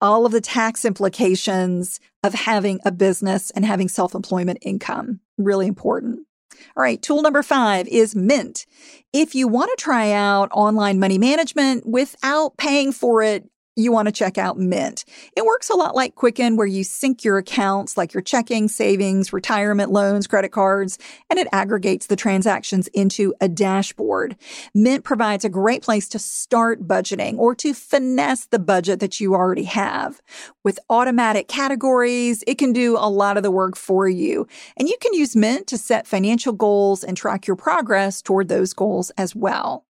all 0.00 0.26
of 0.26 0.32
the 0.32 0.40
tax 0.40 0.84
implications 0.84 2.00
of 2.24 2.34
having 2.34 2.80
a 2.84 2.90
business 2.90 3.52
and 3.52 3.64
having 3.64 3.88
self 3.88 4.16
employment 4.16 4.58
income. 4.62 5.20
Really 5.36 5.68
important. 5.68 6.27
All 6.76 6.82
right, 6.82 7.00
tool 7.00 7.22
number 7.22 7.42
five 7.42 7.88
is 7.88 8.14
Mint. 8.14 8.66
If 9.12 9.34
you 9.34 9.48
want 9.48 9.70
to 9.76 9.82
try 9.82 10.12
out 10.12 10.50
online 10.52 10.98
money 10.98 11.18
management 11.18 11.86
without 11.86 12.56
paying 12.56 12.92
for 12.92 13.22
it 13.22 13.48
you 13.78 13.92
want 13.92 14.06
to 14.06 14.12
check 14.12 14.38
out 14.38 14.58
Mint. 14.58 15.04
It 15.36 15.44
works 15.44 15.70
a 15.70 15.74
lot 15.74 15.94
like 15.94 16.16
Quicken, 16.16 16.56
where 16.56 16.66
you 16.66 16.82
sync 16.82 17.22
your 17.22 17.38
accounts 17.38 17.96
like 17.96 18.12
your 18.12 18.22
checking, 18.22 18.66
savings, 18.66 19.32
retirement 19.32 19.92
loans, 19.92 20.26
credit 20.26 20.50
cards, 20.50 20.98
and 21.30 21.38
it 21.38 21.46
aggregates 21.52 22.06
the 22.06 22.16
transactions 22.16 22.88
into 22.88 23.32
a 23.40 23.48
dashboard. 23.48 24.36
Mint 24.74 25.04
provides 25.04 25.44
a 25.44 25.48
great 25.48 25.82
place 25.82 26.08
to 26.08 26.18
start 26.18 26.88
budgeting 26.88 27.38
or 27.38 27.54
to 27.54 27.72
finesse 27.72 28.46
the 28.46 28.58
budget 28.58 28.98
that 28.98 29.20
you 29.20 29.34
already 29.34 29.64
have. 29.64 30.20
With 30.64 30.80
automatic 30.90 31.46
categories, 31.46 32.42
it 32.48 32.58
can 32.58 32.72
do 32.72 32.96
a 32.96 33.08
lot 33.08 33.36
of 33.36 33.44
the 33.44 33.50
work 33.52 33.76
for 33.76 34.08
you. 34.08 34.48
And 34.76 34.88
you 34.88 34.96
can 35.00 35.14
use 35.14 35.36
Mint 35.36 35.68
to 35.68 35.78
set 35.78 36.06
financial 36.06 36.52
goals 36.52 37.04
and 37.04 37.16
track 37.16 37.46
your 37.46 37.56
progress 37.56 38.22
toward 38.22 38.48
those 38.48 38.72
goals 38.72 39.10
as 39.16 39.36
well. 39.36 39.84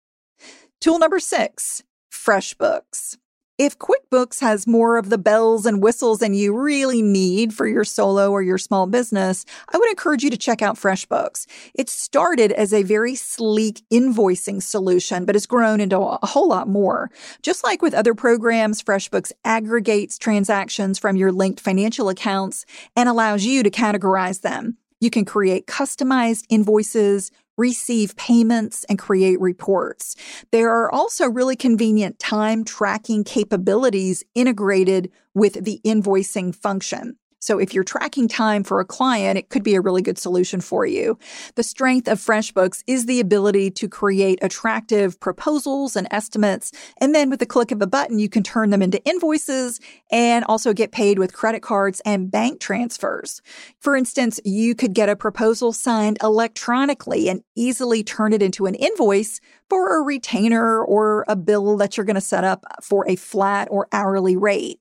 Tool 0.80 0.98
number 0.98 1.18
six, 1.18 1.82
FreshBooks. 2.12 3.16
If 3.58 3.76
QuickBooks 3.80 4.38
has 4.38 4.68
more 4.68 4.98
of 4.98 5.10
the 5.10 5.18
bells 5.18 5.66
and 5.66 5.82
whistles 5.82 6.20
than 6.20 6.32
you 6.32 6.56
really 6.56 7.02
need 7.02 7.52
for 7.52 7.66
your 7.66 7.82
solo 7.82 8.30
or 8.30 8.40
your 8.40 8.56
small 8.56 8.86
business, 8.86 9.44
I 9.68 9.76
would 9.76 9.90
encourage 9.90 10.22
you 10.22 10.30
to 10.30 10.36
check 10.36 10.62
out 10.62 10.76
FreshBooks. 10.76 11.44
It 11.74 11.90
started 11.90 12.52
as 12.52 12.72
a 12.72 12.84
very 12.84 13.16
sleek 13.16 13.82
invoicing 13.92 14.62
solution, 14.62 15.24
but 15.24 15.34
has 15.34 15.44
grown 15.44 15.80
into 15.80 15.98
a 15.98 16.24
whole 16.24 16.46
lot 16.46 16.68
more. 16.68 17.10
Just 17.42 17.64
like 17.64 17.82
with 17.82 17.94
other 17.94 18.14
programs, 18.14 18.80
FreshBooks 18.80 19.32
aggregates 19.44 20.18
transactions 20.18 20.96
from 20.96 21.16
your 21.16 21.32
linked 21.32 21.58
financial 21.58 22.08
accounts 22.08 22.64
and 22.94 23.08
allows 23.08 23.44
you 23.44 23.64
to 23.64 23.70
categorize 23.70 24.42
them. 24.42 24.76
You 25.00 25.10
can 25.10 25.24
create 25.24 25.66
customized 25.66 26.44
invoices, 26.48 27.32
receive 27.58 28.16
payments, 28.16 28.84
and 28.88 28.98
create 28.98 29.40
reports. 29.40 30.16
There 30.52 30.70
are 30.70 30.90
also 30.90 31.28
really 31.28 31.56
convenient 31.56 32.18
time 32.18 32.64
tracking 32.64 33.24
capabilities 33.24 34.24
integrated 34.34 35.10
with 35.34 35.64
the 35.64 35.80
invoicing 35.84 36.54
function. 36.54 37.16
So 37.40 37.58
if 37.58 37.72
you're 37.72 37.84
tracking 37.84 38.28
time 38.28 38.64
for 38.64 38.80
a 38.80 38.84
client, 38.84 39.38
it 39.38 39.48
could 39.48 39.62
be 39.62 39.74
a 39.74 39.80
really 39.80 40.02
good 40.02 40.18
solution 40.18 40.60
for 40.60 40.84
you. 40.86 41.18
The 41.54 41.62
strength 41.62 42.08
of 42.08 42.18
FreshBooks 42.18 42.82
is 42.86 43.06
the 43.06 43.20
ability 43.20 43.70
to 43.72 43.88
create 43.88 44.38
attractive 44.42 45.18
proposals 45.20 45.96
and 45.96 46.08
estimates. 46.10 46.72
And 46.98 47.14
then 47.14 47.30
with 47.30 47.40
the 47.40 47.46
click 47.46 47.70
of 47.70 47.80
a 47.80 47.86
button, 47.86 48.18
you 48.18 48.28
can 48.28 48.42
turn 48.42 48.70
them 48.70 48.82
into 48.82 49.02
invoices 49.04 49.80
and 50.10 50.44
also 50.46 50.72
get 50.72 50.92
paid 50.92 51.18
with 51.18 51.32
credit 51.32 51.62
cards 51.62 52.02
and 52.04 52.30
bank 52.30 52.60
transfers. 52.60 53.40
For 53.80 53.96
instance, 53.96 54.40
you 54.44 54.74
could 54.74 54.94
get 54.94 55.08
a 55.08 55.16
proposal 55.16 55.72
signed 55.72 56.18
electronically 56.22 57.28
and 57.28 57.42
easily 57.54 58.02
turn 58.02 58.32
it 58.32 58.42
into 58.42 58.66
an 58.66 58.74
invoice 58.74 59.40
for 59.68 59.98
a 59.98 60.02
retainer 60.02 60.82
or 60.82 61.24
a 61.28 61.36
bill 61.36 61.76
that 61.76 61.96
you're 61.96 62.06
going 62.06 62.14
to 62.14 62.20
set 62.20 62.44
up 62.44 62.64
for 62.82 63.08
a 63.08 63.16
flat 63.16 63.68
or 63.70 63.86
hourly 63.92 64.36
rate. 64.36 64.80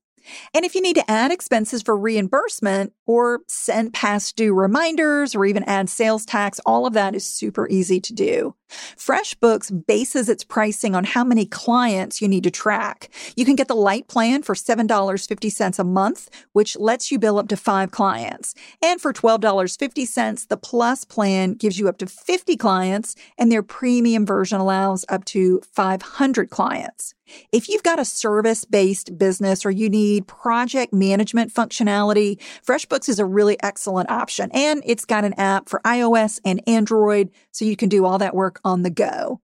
And 0.54 0.66
if 0.66 0.76
you 0.76 0.82
need 0.82 0.96
to 0.96 1.10
add 1.10 1.32
expenses 1.32 1.82
for 1.82 1.98
reimbursement 1.98 2.94
or 3.06 3.42
send 3.48 3.94
past 3.94 4.36
due 4.36 4.54
reminders 4.54 5.36
or 5.36 5.46
even 5.46 5.64
add 5.64 5.90
sales 5.90 6.26
tax, 6.26 6.60
all 6.66 6.86
of 6.86 6.94
that 6.94 7.16
is 7.16 7.26
super 7.26 7.68
easy 7.70 8.00
to 8.02 8.14
do. 8.14 8.56
FreshBooks 8.70 9.86
bases 9.88 10.30
its 10.30 10.44
pricing 10.44 10.96
on 10.96 11.04
how 11.04 11.24
many 11.24 11.46
clients 11.46 12.22
you 12.22 12.28
need 12.28 12.44
to 12.44 12.52
track. 12.52 13.10
You 13.36 13.46
can 13.46 13.56
get 13.56 13.68
the 13.68 13.76
light 13.76 14.08
plan 14.08 14.44
for 14.44 14.56
$7.50 14.56 15.80
a 15.80 15.84
month, 15.84 16.30
which 16.54 16.78
lets 16.78 17.12
you 17.12 17.20
bill 17.20 17.40
up 17.40 17.48
to 17.50 17.58
five 17.58 17.92
clients. 17.92 18.54
And 18.82 19.00
for 19.00 19.14
$12.50, 19.14 20.48
the 20.48 20.58
plus 20.58 21.06
plan 21.06 21.54
gives 21.54 21.80
you 21.80 21.88
up 21.88 21.98
to 22.00 22.08
50 22.08 22.58
clients, 22.58 23.16
and 23.38 23.52
their 23.52 23.64
premium 23.64 24.26
version 24.26 24.60
allows 24.60 25.06
up 25.10 25.26
to 25.26 25.62
500 25.74 26.50
clients. 26.50 27.14
If 27.52 27.70
you've 27.70 27.84
got 27.84 28.00
a 28.00 28.06
service 28.06 28.66
based 28.66 29.18
business 29.18 29.66
or 29.66 29.72
you 29.72 29.90
need 29.90 30.28
project 30.28 30.94
management 30.94 31.54
functionality, 31.54 32.40
FreshBooks 32.66 33.10
is 33.10 33.20
a 33.20 33.26
really 33.26 33.58
excellent 33.62 34.10
option. 34.10 34.50
And 34.54 34.84
it's 34.86 35.06
got 35.06 35.26
an 35.26 35.34
app 35.34 35.70
for 35.70 35.82
iOS 35.86 36.40
and 36.46 36.62
Android, 36.68 37.30
so 37.52 37.66
you 37.66 37.76
can 37.76 37.90
do 37.90 38.06
all 38.06 38.18
that 38.18 38.36
work 38.36 38.60
on 38.64 38.84
the 38.84 38.90
go. 38.90 39.42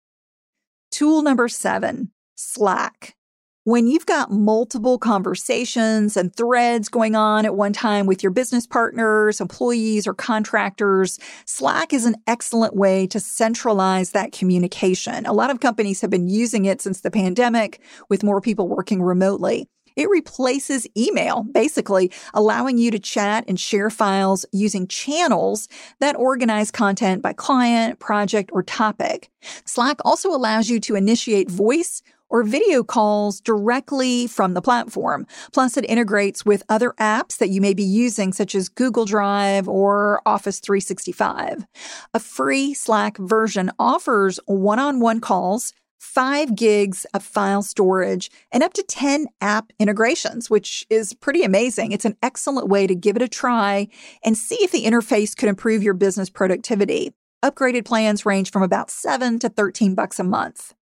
Tool 0.90 1.22
number 1.22 1.48
seven, 1.48 2.10
Slack. 2.36 3.14
When 3.64 3.86
you've 3.86 4.06
got 4.06 4.30
multiple 4.30 4.96
conversations 4.96 6.16
and 6.16 6.34
threads 6.34 6.88
going 6.88 7.14
on 7.14 7.44
at 7.44 7.54
one 7.54 7.74
time 7.74 8.06
with 8.06 8.22
your 8.22 8.32
business 8.32 8.66
partners, 8.66 9.38
employees, 9.38 10.06
or 10.06 10.14
contractors, 10.14 11.18
Slack 11.44 11.92
is 11.92 12.06
an 12.06 12.16
excellent 12.26 12.74
way 12.74 13.06
to 13.08 13.20
centralize 13.20 14.12
that 14.12 14.32
communication. 14.32 15.26
A 15.26 15.34
lot 15.34 15.50
of 15.50 15.60
companies 15.60 16.00
have 16.00 16.08
been 16.08 16.26
using 16.26 16.64
it 16.64 16.80
since 16.80 17.02
the 17.02 17.10
pandemic 17.10 17.82
with 18.08 18.24
more 18.24 18.40
people 18.40 18.66
working 18.66 19.02
remotely. 19.02 19.68
It 19.94 20.08
replaces 20.08 20.86
email, 20.96 21.42
basically 21.42 22.10
allowing 22.32 22.78
you 22.78 22.90
to 22.92 22.98
chat 22.98 23.44
and 23.46 23.60
share 23.60 23.90
files 23.90 24.46
using 24.52 24.86
channels 24.86 25.68
that 25.98 26.16
organize 26.16 26.70
content 26.70 27.20
by 27.20 27.34
client, 27.34 27.98
project, 27.98 28.48
or 28.54 28.62
topic. 28.62 29.28
Slack 29.66 29.98
also 30.02 30.30
allows 30.30 30.70
you 30.70 30.80
to 30.80 30.94
initiate 30.94 31.50
voice 31.50 32.02
or 32.30 32.42
video 32.42 32.82
calls 32.82 33.40
directly 33.40 34.26
from 34.26 34.54
the 34.54 34.62
platform. 34.62 35.26
Plus, 35.52 35.76
it 35.76 35.84
integrates 35.88 36.46
with 36.46 36.62
other 36.68 36.94
apps 36.98 37.36
that 37.38 37.50
you 37.50 37.60
may 37.60 37.74
be 37.74 37.82
using, 37.82 38.32
such 38.32 38.54
as 38.54 38.68
Google 38.68 39.04
Drive 39.04 39.68
or 39.68 40.22
Office 40.24 40.60
365. 40.60 41.66
A 42.14 42.20
free 42.20 42.72
Slack 42.72 43.18
version 43.18 43.70
offers 43.78 44.40
one 44.46 44.78
on 44.78 45.00
one 45.00 45.20
calls. 45.20 45.74
Five 45.98 46.56
gigs 46.56 47.04
of 47.12 47.22
file 47.22 47.62
storage 47.62 48.30
and 48.50 48.62
up 48.62 48.72
to 48.72 48.82
10 48.82 49.26
app 49.42 49.70
integrations, 49.78 50.48
which 50.48 50.86
is 50.88 51.12
pretty 51.12 51.42
amazing. 51.42 51.92
It's 51.92 52.06
an 52.06 52.16
excellent 52.22 52.68
way 52.68 52.86
to 52.86 52.94
give 52.94 53.16
it 53.16 53.22
a 53.22 53.28
try 53.28 53.86
and 54.24 54.34
see 54.34 54.56
if 54.62 54.72
the 54.72 54.84
interface 54.86 55.36
could 55.36 55.50
improve 55.50 55.82
your 55.82 55.92
business 55.92 56.30
productivity. 56.30 57.12
Upgraded 57.44 57.84
plans 57.84 58.24
range 58.24 58.50
from 58.50 58.62
about 58.62 58.90
7 58.90 59.38
to 59.40 59.50
13 59.50 59.94
bucks 59.94 60.18
a 60.18 60.24
month. 60.24 60.74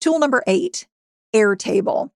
Tool 0.00 0.18
number 0.18 0.42
eight, 0.46 0.86
Airtable. 1.34 2.10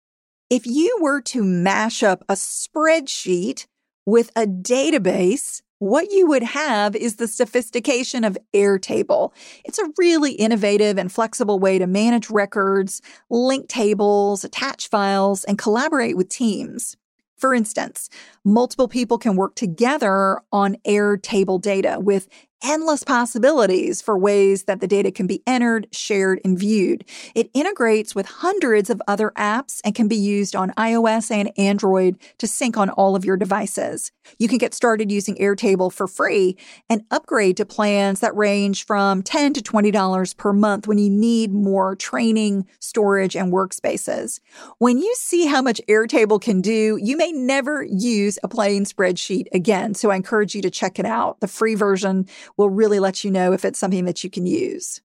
If 0.51 0.67
you 0.67 0.99
were 1.01 1.21
to 1.23 1.43
mash 1.43 2.03
up 2.03 2.25
a 2.29 2.35
spreadsheet 2.35 3.67
with 4.05 4.31
a 4.37 4.47
database, 4.47 5.63
what 5.79 6.13
you 6.13 6.29
would 6.29 6.45
have 6.45 6.95
is 6.95 7.17
the 7.17 7.27
sophistication 7.27 8.23
of 8.23 8.39
Airtable. 8.55 9.33
It's 9.65 9.81
a 9.81 9.91
really 9.99 10.33
innovative 10.33 10.97
and 10.97 11.11
flexible 11.11 11.59
way 11.59 11.79
to 11.79 11.89
manage 11.89 12.31
records, 12.31 13.03
link 13.31 13.69
tables, 13.69 14.45
attach 14.45 14.89
files, 14.89 15.43
and 15.43 15.59
collaborate 15.59 16.17
with 16.17 16.29
teams. 16.29 16.97
For 17.37 17.53
instance, 17.53 18.09
multiple 18.45 18.87
people 18.87 19.19
can 19.19 19.35
work 19.35 19.57
together 19.57 20.41
on 20.53 20.77
Airtable 20.87 21.61
data 21.61 21.99
with 21.99 22.29
endless 22.63 23.03
possibilities 23.03 24.01
for 24.01 24.17
ways 24.17 24.65
that 24.65 24.81
the 24.81 24.87
data 24.87 25.11
can 25.11 25.27
be 25.27 25.43
entered, 25.47 25.87
shared, 25.93 26.41
and 26.45 26.59
viewed. 26.59 27.05
It 27.35 27.51
integrates 27.55 28.15
with 28.15 28.27
hundreds 28.27 28.91
of 28.91 29.03
other 29.07 29.33
apps 29.37 29.81
and 29.85 29.95
can 29.95 30.09
be 30.09 30.17
used 30.17 30.55
on 30.55 30.71
iOS 30.73 31.31
and 31.31 31.51
Android 31.59 32.17
to 32.39 32.47
sync 32.47 32.77
on 32.77 32.91
all 32.91 33.17
of 33.17 33.25
your 33.25 33.37
devices. 33.37 34.13
You 34.39 34.49
can 34.49 34.59
get 34.59 34.75
started 34.75 35.11
using 35.11 35.35
Airtable 35.37 35.93
for 35.93 36.07
free 36.07 36.57
and 36.89 37.03
upgrade 37.11 37.57
to 37.57 37.67
plans 37.67 38.21
that 38.21 38.37
range 38.37 38.87
from 38.87 39.23
10 39.23 39.55
to 39.55 39.61
$20 39.61 40.37
per 40.37 40.53
month 40.53 40.87
when 40.87 40.99
you 40.99 41.11
need 41.11 41.53
more 41.53 41.97
training, 41.97 42.67
storage, 42.79 43.37
and 43.37 43.53
workspaces. 43.53 44.41
When 44.79 44.99
you 44.99 45.13
see 45.17 45.47
how 45.47 45.63
much 45.63 45.81
Airtable 45.89 46.41
can 46.41 46.61
do, 46.61 46.99
you 47.03 47.17
may 47.17 47.33
never 47.33 47.83
use 47.83 48.39
a 48.43 48.49
plain 48.49 48.85
spreadsheet 48.85 49.47
again. 49.53 49.95
So 49.95 50.11
I 50.11 50.17
encourage 50.17 50.55
you 50.55 50.63
to 50.63 50.71
check 50.71 50.99
it 50.99 51.07
out. 51.07 51.41
The 51.41 51.49
free 51.49 51.75
version 51.75 52.27
will 52.57 52.71
really 52.71 52.99
let 52.99 53.25
you 53.25 53.31
know 53.31 53.53
if 53.53 53.65
it's 53.65 53.79
something 53.79 54.05
that 54.05 54.23
you 54.23 54.31
can 54.31 54.47
use. 54.47 55.01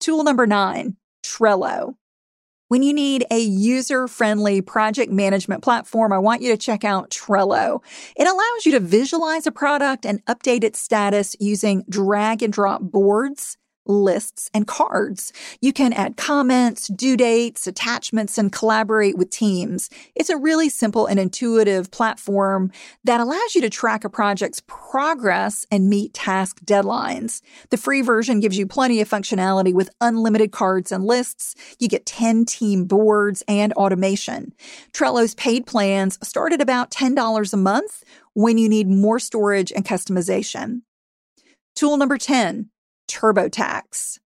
Tool 0.00 0.24
number 0.24 0.46
nine, 0.46 0.96
Trello. 1.24 1.94
When 2.68 2.82
you 2.82 2.92
need 2.92 3.26
a 3.30 3.38
user 3.38 4.08
friendly 4.08 4.60
project 4.60 5.12
management 5.12 5.62
platform, 5.62 6.12
I 6.12 6.18
want 6.18 6.42
you 6.42 6.50
to 6.50 6.56
check 6.56 6.82
out 6.82 7.10
Trello. 7.10 7.82
It 8.16 8.26
allows 8.26 8.66
you 8.66 8.72
to 8.72 8.80
visualize 8.80 9.46
a 9.46 9.52
product 9.52 10.06
and 10.06 10.24
update 10.24 10.64
its 10.64 10.78
status 10.78 11.36
using 11.38 11.84
drag 11.88 12.42
and 12.42 12.52
drop 12.52 12.80
boards 12.80 13.58
lists, 13.86 14.50
and 14.54 14.66
cards. 14.66 15.32
You 15.60 15.72
can 15.72 15.92
add 15.92 16.16
comments, 16.16 16.88
due 16.88 17.16
dates, 17.16 17.66
attachments, 17.66 18.38
and 18.38 18.52
collaborate 18.52 19.16
with 19.16 19.30
teams. 19.30 19.90
It's 20.14 20.30
a 20.30 20.36
really 20.36 20.68
simple 20.68 21.06
and 21.06 21.18
intuitive 21.18 21.90
platform 21.90 22.70
that 23.04 23.20
allows 23.20 23.54
you 23.54 23.60
to 23.62 23.70
track 23.70 24.04
a 24.04 24.10
project's 24.10 24.62
progress 24.66 25.66
and 25.70 25.88
meet 25.88 26.14
task 26.14 26.60
deadlines. 26.64 27.42
The 27.70 27.76
free 27.76 28.00
version 28.00 28.40
gives 28.40 28.58
you 28.58 28.66
plenty 28.66 29.00
of 29.00 29.08
functionality 29.08 29.72
with 29.72 29.90
unlimited 30.00 30.52
cards 30.52 30.92
and 30.92 31.04
lists. 31.04 31.54
You 31.78 31.88
get 31.88 32.06
10 32.06 32.44
team 32.46 32.84
boards 32.84 33.42
and 33.48 33.72
automation. 33.74 34.52
Trello's 34.92 35.34
paid 35.34 35.66
plans 35.66 36.18
start 36.26 36.52
at 36.52 36.60
about 36.60 36.90
$10 36.90 37.52
a 37.52 37.56
month 37.56 38.04
when 38.34 38.58
you 38.58 38.68
need 38.68 38.88
more 38.88 39.18
storage 39.18 39.72
and 39.72 39.84
customization. 39.84 40.82
Tool 41.74 41.96
number 41.96 42.18
10 42.18 42.70
TurboTax. 43.14 44.18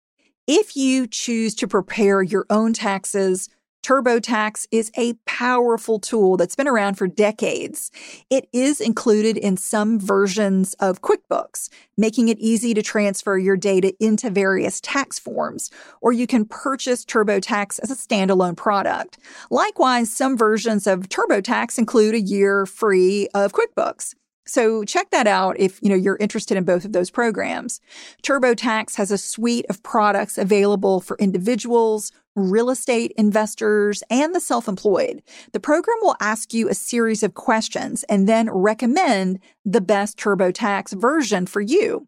If 0.46 0.76
you 0.76 1.08
choose 1.08 1.56
to 1.56 1.66
prepare 1.66 2.22
your 2.22 2.46
own 2.48 2.72
taxes, 2.72 3.48
TurboTax 3.82 4.68
is 4.70 4.92
a 4.96 5.14
powerful 5.26 5.98
tool 5.98 6.36
that's 6.36 6.54
been 6.54 6.68
around 6.68 6.94
for 6.94 7.08
decades. 7.08 7.90
It 8.30 8.48
is 8.52 8.80
included 8.80 9.36
in 9.36 9.56
some 9.56 9.98
versions 9.98 10.74
of 10.74 11.02
QuickBooks, 11.02 11.68
making 11.96 12.28
it 12.28 12.38
easy 12.38 12.74
to 12.74 12.82
transfer 12.82 13.36
your 13.36 13.56
data 13.56 13.92
into 13.98 14.30
various 14.30 14.80
tax 14.80 15.18
forms, 15.18 15.70
or 16.00 16.12
you 16.12 16.28
can 16.28 16.44
purchase 16.44 17.04
TurboTax 17.04 17.80
as 17.82 17.90
a 17.90 17.96
standalone 17.96 18.56
product. 18.56 19.18
Likewise, 19.50 20.12
some 20.12 20.36
versions 20.36 20.86
of 20.86 21.08
TurboTax 21.08 21.76
include 21.76 22.14
a 22.14 22.20
year 22.20 22.66
free 22.66 23.26
of 23.34 23.52
QuickBooks. 23.52 24.14
So 24.46 24.84
check 24.84 25.10
that 25.10 25.26
out 25.26 25.58
if 25.58 25.82
you 25.82 25.88
know 25.88 25.96
you're 25.96 26.16
interested 26.18 26.56
in 26.56 26.64
both 26.64 26.84
of 26.84 26.92
those 26.92 27.10
programs. 27.10 27.80
TurboTax 28.22 28.96
has 28.96 29.10
a 29.10 29.18
suite 29.18 29.66
of 29.68 29.82
products 29.82 30.38
available 30.38 31.00
for 31.00 31.16
individuals, 31.18 32.12
real 32.36 32.70
estate 32.70 33.12
investors, 33.16 34.02
and 34.08 34.34
the 34.34 34.40
self-employed. 34.40 35.22
The 35.52 35.60
program 35.60 35.96
will 36.00 36.16
ask 36.20 36.54
you 36.54 36.68
a 36.68 36.74
series 36.74 37.22
of 37.22 37.34
questions 37.34 38.04
and 38.04 38.28
then 38.28 38.50
recommend 38.50 39.40
the 39.64 39.80
best 39.80 40.16
TurboTax 40.18 40.98
version 41.00 41.46
for 41.46 41.60
you. 41.60 42.06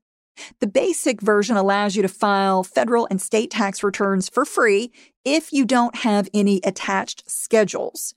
The 0.61 0.69
basic 0.69 1.21
version 1.21 1.57
allows 1.57 1.97
you 1.97 2.03
to 2.03 2.09
file 2.09 2.63
federal 2.63 3.09
and 3.11 3.21
state 3.21 3.51
tax 3.51 3.83
returns 3.83 4.29
for 4.29 4.45
free 4.45 4.93
if 5.25 5.53
you 5.53 5.65
don't 5.65 5.97
have 5.97 6.29
any 6.33 6.61
attached 6.63 7.29
schedules. 7.29 8.15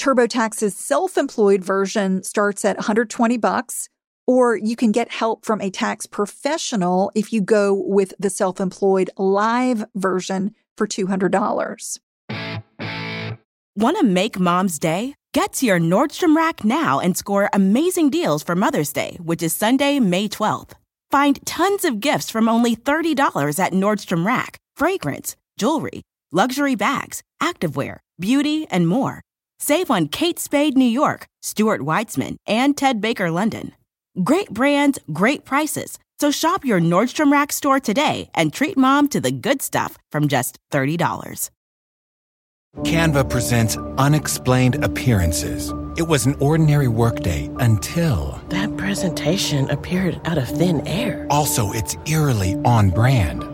TurboTax's 0.00 0.76
self-employed 0.76 1.64
version 1.64 2.22
starts 2.22 2.64
at 2.64 2.76
120 2.76 3.36
bucks, 3.38 3.88
or 4.26 4.56
you 4.56 4.76
can 4.76 4.92
get 4.92 5.10
help 5.10 5.44
from 5.44 5.60
a 5.60 5.70
tax 5.70 6.06
professional 6.06 7.10
if 7.14 7.32
you 7.32 7.40
go 7.40 7.74
with 7.74 8.14
the 8.18 8.30
self-employed 8.30 9.10
live 9.16 9.84
version 9.94 10.54
for 10.76 10.86
$200. 10.86 11.98
Want 13.76 13.98
to 13.98 14.04
make 14.04 14.38
mom's 14.38 14.78
day? 14.78 15.14
Get 15.32 15.54
to 15.54 15.66
your 15.66 15.80
Nordstrom 15.80 16.36
Rack 16.36 16.64
now 16.64 17.00
and 17.00 17.16
score 17.16 17.50
amazing 17.52 18.10
deals 18.10 18.44
for 18.44 18.54
Mother's 18.54 18.92
Day, 18.92 19.18
which 19.20 19.42
is 19.42 19.52
Sunday, 19.52 19.98
May 19.98 20.28
12th. 20.28 20.74
Find 21.10 21.44
tons 21.44 21.84
of 21.84 21.98
gifts 21.98 22.30
from 22.30 22.48
only 22.48 22.76
$30 22.76 23.58
at 23.58 23.72
Nordstrom 23.72 24.24
Rack 24.24 24.58
fragrance, 24.76 25.34
jewelry, 25.58 26.02
luxury 26.30 26.76
bags, 26.76 27.22
activewear, 27.42 27.98
beauty, 28.20 28.66
and 28.70 28.86
more. 28.86 29.22
Save 29.64 29.90
on 29.90 30.08
Kate 30.08 30.38
Spade 30.38 30.76
New 30.76 30.84
York, 30.84 31.26
Stuart 31.40 31.80
Weitzman, 31.80 32.36
and 32.46 32.76
Ted 32.76 33.00
Baker 33.00 33.30
London. 33.30 33.72
Great 34.22 34.50
brands, 34.50 34.98
great 35.10 35.46
prices. 35.46 35.98
So 36.20 36.30
shop 36.30 36.66
your 36.66 36.80
Nordstrom 36.80 37.32
Rack 37.32 37.50
store 37.50 37.80
today 37.80 38.28
and 38.34 38.52
treat 38.52 38.76
mom 38.76 39.08
to 39.08 39.22
the 39.22 39.32
good 39.32 39.62
stuff 39.62 39.96
from 40.12 40.28
just 40.28 40.58
$30. 40.70 41.48
Canva 42.82 43.30
presents 43.30 43.78
unexplained 43.96 44.84
appearances. 44.84 45.72
It 45.96 46.08
was 46.08 46.26
an 46.26 46.34
ordinary 46.40 46.88
workday 46.88 47.48
until. 47.60 48.38
That 48.50 48.76
presentation 48.76 49.70
appeared 49.70 50.20
out 50.26 50.36
of 50.36 50.46
thin 50.46 50.86
air. 50.86 51.26
Also, 51.30 51.72
it's 51.72 51.96
eerily 52.04 52.54
on 52.66 52.90
brand. 52.90 53.53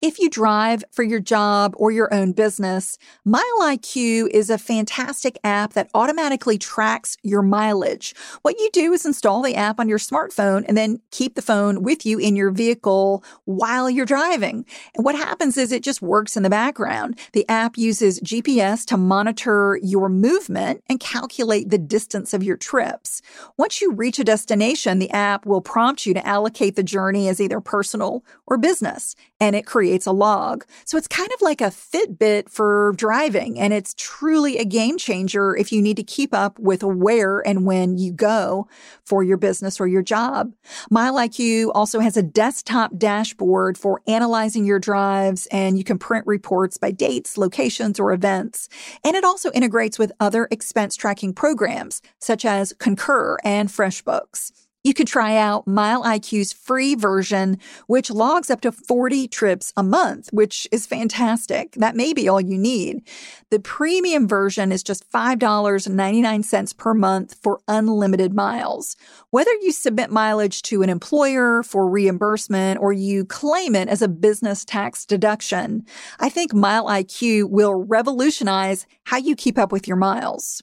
If 0.00 0.20
you 0.20 0.30
drive 0.30 0.84
for 0.92 1.02
your 1.02 1.18
job 1.18 1.74
or 1.76 1.90
your 1.90 2.14
own 2.14 2.30
business, 2.30 2.98
Mile 3.24 3.42
IQ 3.62 4.28
is 4.28 4.48
a 4.48 4.56
fantastic 4.56 5.40
app 5.42 5.72
that 5.72 5.90
automatically 5.92 6.56
tracks 6.56 7.16
your 7.24 7.42
mileage. 7.42 8.14
What 8.42 8.60
you 8.60 8.70
do 8.72 8.92
is 8.92 9.04
install 9.04 9.42
the 9.42 9.56
app 9.56 9.80
on 9.80 9.88
your 9.88 9.98
smartphone 9.98 10.64
and 10.68 10.76
then 10.76 11.00
keep 11.10 11.34
the 11.34 11.42
phone 11.42 11.82
with 11.82 12.06
you 12.06 12.20
in 12.20 12.36
your 12.36 12.52
vehicle 12.52 13.24
while 13.44 13.90
you're 13.90 14.06
driving. 14.06 14.64
And 14.94 15.04
what 15.04 15.16
happens 15.16 15.56
is 15.56 15.72
it 15.72 15.82
just 15.82 16.00
works 16.00 16.36
in 16.36 16.44
the 16.44 16.48
background. 16.48 17.18
The 17.32 17.48
app 17.48 17.76
uses 17.76 18.20
GPS 18.20 18.84
to 18.86 18.96
monitor 18.96 19.80
your 19.82 20.08
movement 20.08 20.84
and 20.88 21.00
calculate 21.00 21.70
the 21.70 21.78
distance 21.78 22.32
of 22.32 22.44
your 22.44 22.56
trips. 22.56 23.20
Once 23.56 23.80
you 23.80 23.90
reach 23.90 24.20
a 24.20 24.24
destination, 24.24 25.00
the 25.00 25.10
app 25.10 25.44
will 25.44 25.60
prompt 25.60 26.06
you 26.06 26.14
to 26.14 26.24
allocate 26.24 26.76
the 26.76 26.84
journey 26.84 27.26
as 27.26 27.40
either 27.40 27.60
personal 27.60 28.24
or 28.46 28.58
business, 28.58 29.16
and 29.40 29.56
it 29.56 29.66
creates 29.66 29.87
creates 29.88 30.06
a 30.06 30.12
log. 30.12 30.66
So 30.84 30.98
it's 30.98 31.08
kind 31.08 31.30
of 31.32 31.40
like 31.40 31.62
a 31.62 31.70
Fitbit 31.70 32.50
for 32.50 32.92
driving, 32.96 33.58
and 33.58 33.72
it's 33.72 33.94
truly 33.96 34.58
a 34.58 34.64
game 34.66 34.98
changer 34.98 35.56
if 35.56 35.72
you 35.72 35.80
need 35.80 35.96
to 35.96 36.02
keep 36.02 36.34
up 36.34 36.58
with 36.58 36.82
where 36.82 37.40
and 37.40 37.64
when 37.64 37.96
you 37.96 38.12
go 38.12 38.68
for 39.06 39.22
your 39.22 39.38
business 39.38 39.80
or 39.80 39.86
your 39.86 40.02
job. 40.02 40.52
MileIQ 40.92 41.70
also 41.74 42.00
has 42.00 42.18
a 42.18 42.22
desktop 42.22 42.98
dashboard 42.98 43.78
for 43.78 44.02
analyzing 44.06 44.66
your 44.66 44.78
drives, 44.78 45.46
and 45.46 45.78
you 45.78 45.84
can 45.84 45.98
print 45.98 46.26
reports 46.26 46.76
by 46.76 46.90
dates, 46.90 47.38
locations, 47.38 47.98
or 47.98 48.12
events. 48.12 48.68
And 49.04 49.16
it 49.16 49.24
also 49.24 49.50
integrates 49.52 49.98
with 49.98 50.12
other 50.20 50.48
expense 50.50 50.96
tracking 50.96 51.32
programs 51.32 52.02
such 52.18 52.44
as 52.44 52.74
Concur 52.78 53.38
and 53.42 53.70
FreshBooks. 53.70 54.67
You 54.84 54.94
could 54.94 55.08
try 55.08 55.36
out 55.36 55.66
Mile 55.66 56.04
IQ's 56.04 56.52
free 56.52 56.94
version, 56.94 57.58
which 57.88 58.10
logs 58.10 58.48
up 58.48 58.60
to 58.60 58.70
40 58.70 59.26
trips 59.26 59.72
a 59.76 59.82
month, 59.82 60.28
which 60.32 60.68
is 60.70 60.86
fantastic. 60.86 61.72
That 61.72 61.96
may 61.96 62.12
be 62.12 62.28
all 62.28 62.40
you 62.40 62.56
need. 62.56 63.02
The 63.50 63.58
premium 63.58 64.28
version 64.28 64.70
is 64.70 64.84
just 64.84 65.10
$5.99 65.10 66.76
per 66.76 66.94
month 66.94 67.36
for 67.42 67.60
unlimited 67.66 68.34
miles. 68.34 68.96
Whether 69.30 69.52
you 69.60 69.72
submit 69.72 70.10
mileage 70.10 70.62
to 70.62 70.82
an 70.82 70.90
employer 70.90 71.64
for 71.64 71.90
reimbursement 71.90 72.80
or 72.80 72.92
you 72.92 73.24
claim 73.24 73.74
it 73.74 73.88
as 73.88 74.00
a 74.00 74.08
business 74.08 74.64
tax 74.64 75.04
deduction, 75.04 75.84
I 76.20 76.28
think 76.28 76.54
Mile 76.54 76.84
IQ 76.84 77.50
will 77.50 77.74
revolutionize 77.74 78.86
how 79.04 79.16
you 79.16 79.34
keep 79.34 79.58
up 79.58 79.72
with 79.72 79.88
your 79.88 79.96
miles. 79.96 80.62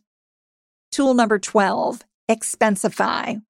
Tool 0.92 1.14
number 1.14 1.38
12, 1.38 2.02
Expensify. 2.30 3.42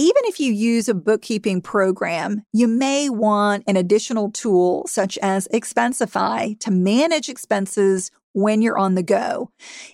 Even 0.00 0.22
if 0.24 0.40
you 0.40 0.50
use 0.50 0.88
a 0.88 0.94
bookkeeping 0.94 1.60
program, 1.60 2.46
you 2.54 2.66
may 2.66 3.10
want 3.10 3.64
an 3.66 3.76
additional 3.76 4.30
tool 4.30 4.86
such 4.86 5.18
as 5.18 5.46
Expensify 5.52 6.58
to 6.60 6.70
manage 6.70 7.28
expenses 7.28 8.10
when 8.32 8.62
you're 8.62 8.78
on 8.78 8.94
the 8.94 9.02
go. 9.02 9.50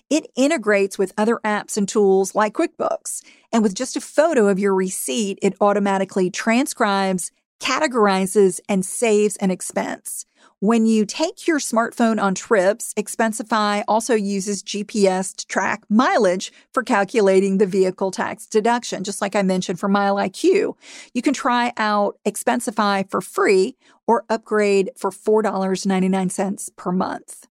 It 0.09 0.31
integrates 0.37 0.97
with 0.97 1.11
other 1.17 1.41
apps 1.43 1.75
and 1.75 1.89
tools 1.89 2.33
like 2.33 2.53
QuickBooks. 2.53 3.21
And 3.51 3.63
with 3.63 3.75
just 3.75 3.97
a 3.97 4.01
photo 4.01 4.47
of 4.47 4.59
your 4.59 4.73
receipt, 4.73 5.39
it 5.41 5.55
automatically 5.59 6.29
transcribes, 6.29 7.33
categorizes, 7.59 8.61
and 8.69 8.85
saves 8.85 9.35
an 9.35 9.51
expense. 9.51 10.25
When 10.59 10.87
you 10.87 11.05
take 11.05 11.47
your 11.47 11.59
smartphone 11.59 12.19
on 12.19 12.33
trips, 12.33 12.91
Expensify 12.95 13.83
also 13.87 14.15
uses 14.15 14.63
GPS 14.63 15.35
to 15.35 15.45
track 15.45 15.83
mileage 15.87 16.51
for 16.73 16.81
calculating 16.81 17.59
the 17.59 17.67
vehicle 17.67 18.09
tax 18.09 18.47
deduction, 18.47 19.03
just 19.03 19.21
like 19.21 19.35
I 19.35 19.43
mentioned 19.43 19.79
for 19.79 19.87
MileIQ. 19.87 20.73
You 21.13 21.21
can 21.21 21.35
try 21.35 21.73
out 21.77 22.17
Expensify 22.25 23.07
for 23.07 23.21
free 23.21 23.75
or 24.07 24.25
upgrade 24.29 24.89
for 24.97 25.11
$4.99 25.11 26.75
per 26.75 26.91
month. 26.91 27.47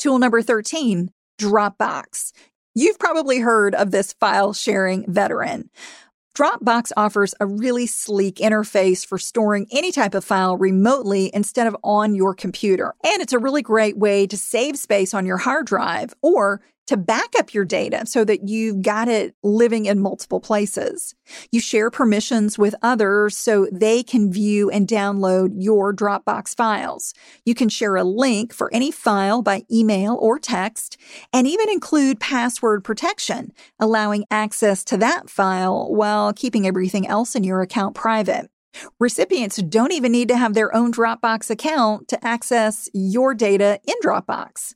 Tool 0.00 0.18
number 0.18 0.42
13, 0.42 1.12
Dropbox. 1.38 2.32
You've 2.74 2.98
probably 2.98 3.38
heard 3.38 3.76
of 3.76 3.92
this 3.92 4.12
file 4.14 4.54
sharing 4.54 5.04
veteran. 5.06 5.70
Dropbox 6.34 6.92
offers 6.96 7.34
a 7.40 7.46
really 7.46 7.86
sleek 7.86 8.36
interface 8.36 9.04
for 9.04 9.18
storing 9.18 9.66
any 9.70 9.92
type 9.92 10.14
of 10.14 10.24
file 10.24 10.56
remotely 10.56 11.30
instead 11.34 11.66
of 11.66 11.76
on 11.84 12.14
your 12.14 12.34
computer. 12.34 12.94
And 13.04 13.20
it's 13.20 13.34
a 13.34 13.38
really 13.38 13.60
great 13.60 13.98
way 13.98 14.26
to 14.26 14.38
save 14.38 14.78
space 14.78 15.12
on 15.12 15.26
your 15.26 15.36
hard 15.36 15.66
drive 15.66 16.14
or 16.22 16.62
to 16.92 16.96
back 16.98 17.30
up 17.38 17.54
your 17.54 17.64
data 17.64 18.04
so 18.04 18.22
that 18.22 18.50
you've 18.50 18.82
got 18.82 19.08
it 19.08 19.34
living 19.42 19.86
in 19.86 19.98
multiple 19.98 20.40
places. 20.40 21.14
You 21.50 21.58
share 21.58 21.90
permissions 21.90 22.58
with 22.58 22.74
others 22.82 23.34
so 23.34 23.66
they 23.72 24.02
can 24.02 24.30
view 24.30 24.68
and 24.68 24.86
download 24.86 25.52
your 25.56 25.94
Dropbox 25.94 26.54
files. 26.54 27.14
You 27.46 27.54
can 27.54 27.70
share 27.70 27.96
a 27.96 28.04
link 28.04 28.52
for 28.52 28.70
any 28.74 28.90
file 28.90 29.40
by 29.40 29.62
email 29.72 30.18
or 30.20 30.38
text 30.38 30.98
and 31.32 31.46
even 31.46 31.70
include 31.70 32.20
password 32.20 32.84
protection, 32.84 33.52
allowing 33.80 34.26
access 34.30 34.84
to 34.84 34.98
that 34.98 35.30
file 35.30 35.90
while 35.94 36.34
keeping 36.34 36.66
everything 36.66 37.06
else 37.06 37.34
in 37.34 37.42
your 37.42 37.62
account 37.62 37.94
private. 37.94 38.50
Recipients 38.98 39.56
don't 39.56 39.92
even 39.92 40.12
need 40.12 40.28
to 40.28 40.36
have 40.36 40.54
their 40.54 40.74
own 40.74 40.92
Dropbox 40.92 41.50
account 41.50 42.08
to 42.08 42.24
access 42.24 42.88
your 42.92 43.34
data 43.34 43.80
in 43.86 43.94
Dropbox. 44.02 44.74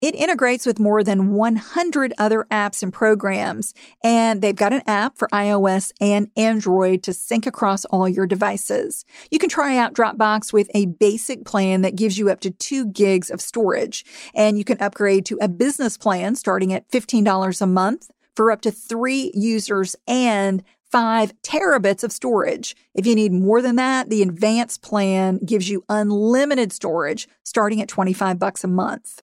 It 0.00 0.14
integrates 0.14 0.66
with 0.66 0.78
more 0.78 1.02
than 1.02 1.32
100 1.32 2.12
other 2.18 2.46
apps 2.50 2.82
and 2.82 2.92
programs, 2.92 3.74
and 4.02 4.42
they've 4.42 4.54
got 4.54 4.72
an 4.72 4.82
app 4.86 5.16
for 5.16 5.28
iOS 5.28 5.92
and 6.00 6.30
Android 6.36 7.02
to 7.04 7.12
sync 7.12 7.46
across 7.46 7.84
all 7.86 8.08
your 8.08 8.26
devices. 8.26 9.04
You 9.30 9.38
can 9.38 9.48
try 9.48 9.76
out 9.76 9.94
Dropbox 9.94 10.52
with 10.52 10.70
a 10.74 10.86
basic 10.86 11.44
plan 11.44 11.82
that 11.82 11.96
gives 11.96 12.18
you 12.18 12.30
up 12.30 12.40
to 12.40 12.50
two 12.50 12.86
gigs 12.86 13.30
of 13.30 13.40
storage, 13.40 14.04
and 14.34 14.58
you 14.58 14.64
can 14.64 14.80
upgrade 14.80 15.26
to 15.26 15.38
a 15.40 15.48
business 15.48 15.96
plan 15.96 16.34
starting 16.36 16.72
at 16.72 16.88
$15 16.90 17.60
a 17.60 17.66
month 17.66 18.10
for 18.36 18.52
up 18.52 18.60
to 18.60 18.70
three 18.70 19.32
users 19.34 19.96
and 20.06 20.62
five 20.90 21.32
terabits 21.42 22.04
of 22.04 22.12
storage. 22.12 22.76
If 22.94 23.06
you 23.06 23.14
need 23.14 23.32
more 23.32 23.60
than 23.60 23.76
that, 23.76 24.08
the 24.08 24.22
advanced 24.22 24.82
plan 24.82 25.38
gives 25.44 25.68
you 25.68 25.84
unlimited 25.88 26.72
storage 26.72 27.28
starting 27.44 27.80
at 27.80 27.88
25 27.88 28.38
bucks 28.38 28.64
a 28.64 28.68
month. 28.68 29.22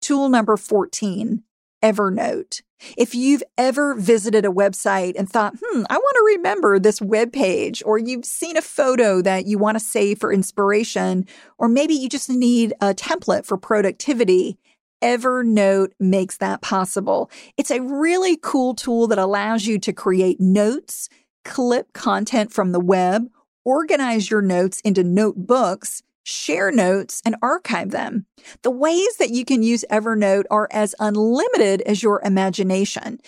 Tool 0.00 0.28
number 0.28 0.56
14, 0.56 1.42
Evernote. 1.82 2.62
If 2.96 3.14
you've 3.14 3.42
ever 3.58 3.94
visited 3.94 4.46
a 4.46 4.50
website 4.50 5.14
and 5.18 5.28
thought, 5.28 5.54
hmm, 5.62 5.82
I 5.90 5.98
want 5.98 6.14
to 6.16 6.36
remember 6.36 6.78
this 6.78 7.00
web 7.00 7.32
page, 7.32 7.82
or 7.84 7.98
you've 7.98 8.24
seen 8.24 8.56
a 8.56 8.62
photo 8.62 9.20
that 9.20 9.46
you 9.46 9.58
want 9.58 9.76
to 9.76 9.84
save 9.84 10.18
for 10.18 10.32
inspiration, 10.32 11.26
or 11.58 11.68
maybe 11.68 11.94
you 11.94 12.08
just 12.08 12.30
need 12.30 12.72
a 12.80 12.94
template 12.94 13.44
for 13.44 13.58
productivity, 13.58 14.58
Evernote 15.02 15.92
makes 15.98 16.36
that 16.38 16.60
possible. 16.60 17.30
It's 17.56 17.70
a 17.70 17.80
really 17.80 18.36
cool 18.36 18.74
tool 18.74 19.06
that 19.08 19.18
allows 19.18 19.66
you 19.66 19.78
to 19.78 19.92
create 19.92 20.40
notes, 20.40 21.08
clip 21.44 21.92
content 21.92 22.52
from 22.52 22.72
the 22.72 22.80
web, 22.80 23.28
organize 23.64 24.30
your 24.30 24.42
notes 24.42 24.80
into 24.80 25.02
notebooks, 25.02 26.02
share 26.22 26.70
notes, 26.70 27.20
and 27.24 27.36
archive 27.42 27.90
them. 27.90 28.26
The 28.62 28.70
ways 28.70 29.16
that 29.18 29.30
you 29.30 29.44
can 29.44 29.62
use 29.62 29.84
Evernote 29.90 30.44
are 30.50 30.68
as 30.70 30.94
unlimited 30.98 31.80
as 31.82 32.02
your 32.02 32.20
imagination. 32.24 33.18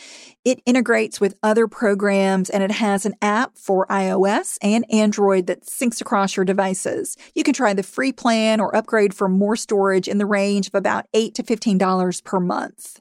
It 0.44 0.60
integrates 0.66 1.20
with 1.20 1.36
other 1.42 1.68
programs 1.68 2.50
and 2.50 2.62
it 2.62 2.70
has 2.70 3.06
an 3.06 3.14
app 3.22 3.56
for 3.56 3.86
iOS 3.86 4.58
and 4.62 4.84
Android 4.90 5.46
that 5.46 5.66
syncs 5.66 6.00
across 6.00 6.36
your 6.36 6.44
devices. 6.44 7.16
You 7.34 7.44
can 7.44 7.54
try 7.54 7.74
the 7.74 7.82
free 7.82 8.12
plan 8.12 8.60
or 8.60 8.74
upgrade 8.74 9.14
for 9.14 9.28
more 9.28 9.56
storage 9.56 10.08
in 10.08 10.18
the 10.18 10.26
range 10.26 10.68
of 10.68 10.74
about 10.74 11.06
8 11.14 11.34
to 11.36 11.42
$15 11.42 12.24
per 12.24 12.40
month. 12.40 13.00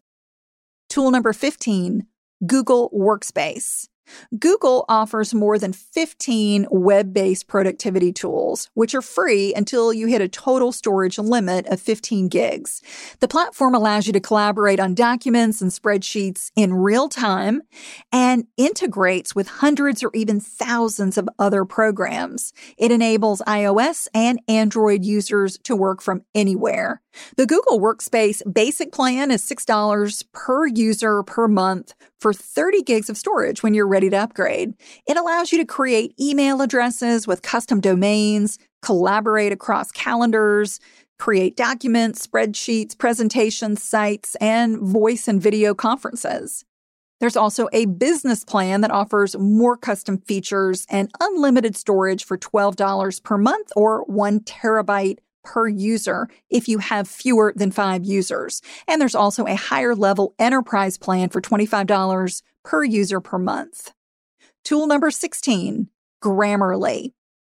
Tool 0.89 1.12
number 1.12 1.34
15, 1.34 2.06
Google 2.45 2.89
Workspace. 2.91 3.88
Google 4.38 4.86
offers 4.89 5.34
more 5.34 5.58
than 5.58 5.74
15 5.74 6.67
web 6.71 7.13
based 7.13 7.47
productivity 7.47 8.12
tools, 8.12 8.69
which 8.74 8.95
are 8.95 9.02
free 9.02 9.54
until 9.54 9.93
you 9.93 10.08
hit 10.08 10.21
a 10.21 10.28
total 10.28 10.71
storage 10.71 11.17
limit 11.17 11.65
of 11.67 11.80
15 11.82 12.28
gigs. 12.28 12.82
The 13.19 13.28
platform 13.28 13.76
allows 13.76 14.08
you 14.08 14.13
to 14.13 14.19
collaborate 14.19 14.80
on 14.80 14.95
documents 14.95 15.62
and 15.62 15.71
spreadsheets 15.71 16.52
in 16.56 16.74
real 16.74 17.10
time 17.10 17.62
and 18.12 18.45
integrates 18.58 19.36
with 19.36 19.47
hundreds 19.47 20.04
or 20.04 20.12
even 20.13 20.39
thousands 20.39 21.17
of 21.17 21.30
other 21.39 21.65
programs. 21.65 22.54
It 22.78 22.91
enables 22.91 23.41
iOS 23.47 24.08
and 24.13 24.41
Android 24.47 25.04
users 25.04 25.58
to 25.63 25.76
work 25.76 26.02
from 26.02 26.24
anywhere. 26.34 27.02
The 27.38 27.45
Google 27.45 27.80
Workspace 27.80 28.41
basic 28.52 28.91
plan 28.91 29.32
is 29.32 29.43
$6 29.43 30.24
per 30.34 30.67
user 30.67 31.24
per 31.24 31.47
month 31.47 31.93
for 32.19 32.34
30 32.34 32.84
gigs 32.84 33.10
of 33.10 33.17
storage 33.17 33.63
when 33.63 33.74
you're 33.74 33.88
ready 33.88 34.10
to 34.10 34.17
upgrade. 34.17 34.74
It 35.08 35.17
allows 35.17 35.52
you 35.52 35.58
to 35.60 35.65
create 35.65 36.13
email 36.19 36.62
addresses 36.62 37.28
with 37.28 37.41
custom 37.41 37.80
domains, 37.80 38.60
collaborate 38.82 39.52
across 39.52 39.91
calendars, 39.91 40.80
create 41.19 41.56
documents, 41.56 42.26
spreadsheets, 42.26 42.97
presentations, 42.97 43.84
sites, 43.84 44.36
and 44.41 44.80
voice 44.80 45.28
and 45.28 45.41
video 45.41 45.74
conferences. 45.74 46.65
There's 47.19 47.38
also 47.38 47.69
a 47.71 47.86
business 47.86 48.43
plan 48.43 48.82
that 48.82 48.89
offers 48.89 49.38
more 49.38 49.78
custom 49.78 50.17
features 50.17 50.88
and 50.89 51.12
unlimited 51.19 51.76
storage 51.76 52.26
for 52.26 52.38
$12 52.38 53.24
per 53.24 53.38
month 53.38 53.71
or 53.76 54.04
one 54.06 54.39
terabyte 54.39 55.19
per 55.43 55.67
user 55.67 56.27
if 56.49 56.67
you 56.67 56.80
have 56.80 57.08
fewer 57.08 57.54
than 57.56 57.71
five 57.71 58.06
users. 58.06 58.62
And 58.88 59.01
there's 59.01 59.15
also 59.15 59.45
a 59.45 59.56
higher 59.56 59.95
level 59.95 60.34
enterprise 60.39 60.97
plan 60.97 61.30
for 61.30 61.41
$25 61.41 62.41
per 62.63 62.84
user 62.84 63.19
per 63.19 63.38
month. 63.38 63.91
Tool 64.63 64.88
number 64.88 65.12
16, 65.12 65.89
Grammarly. 66.23 67.13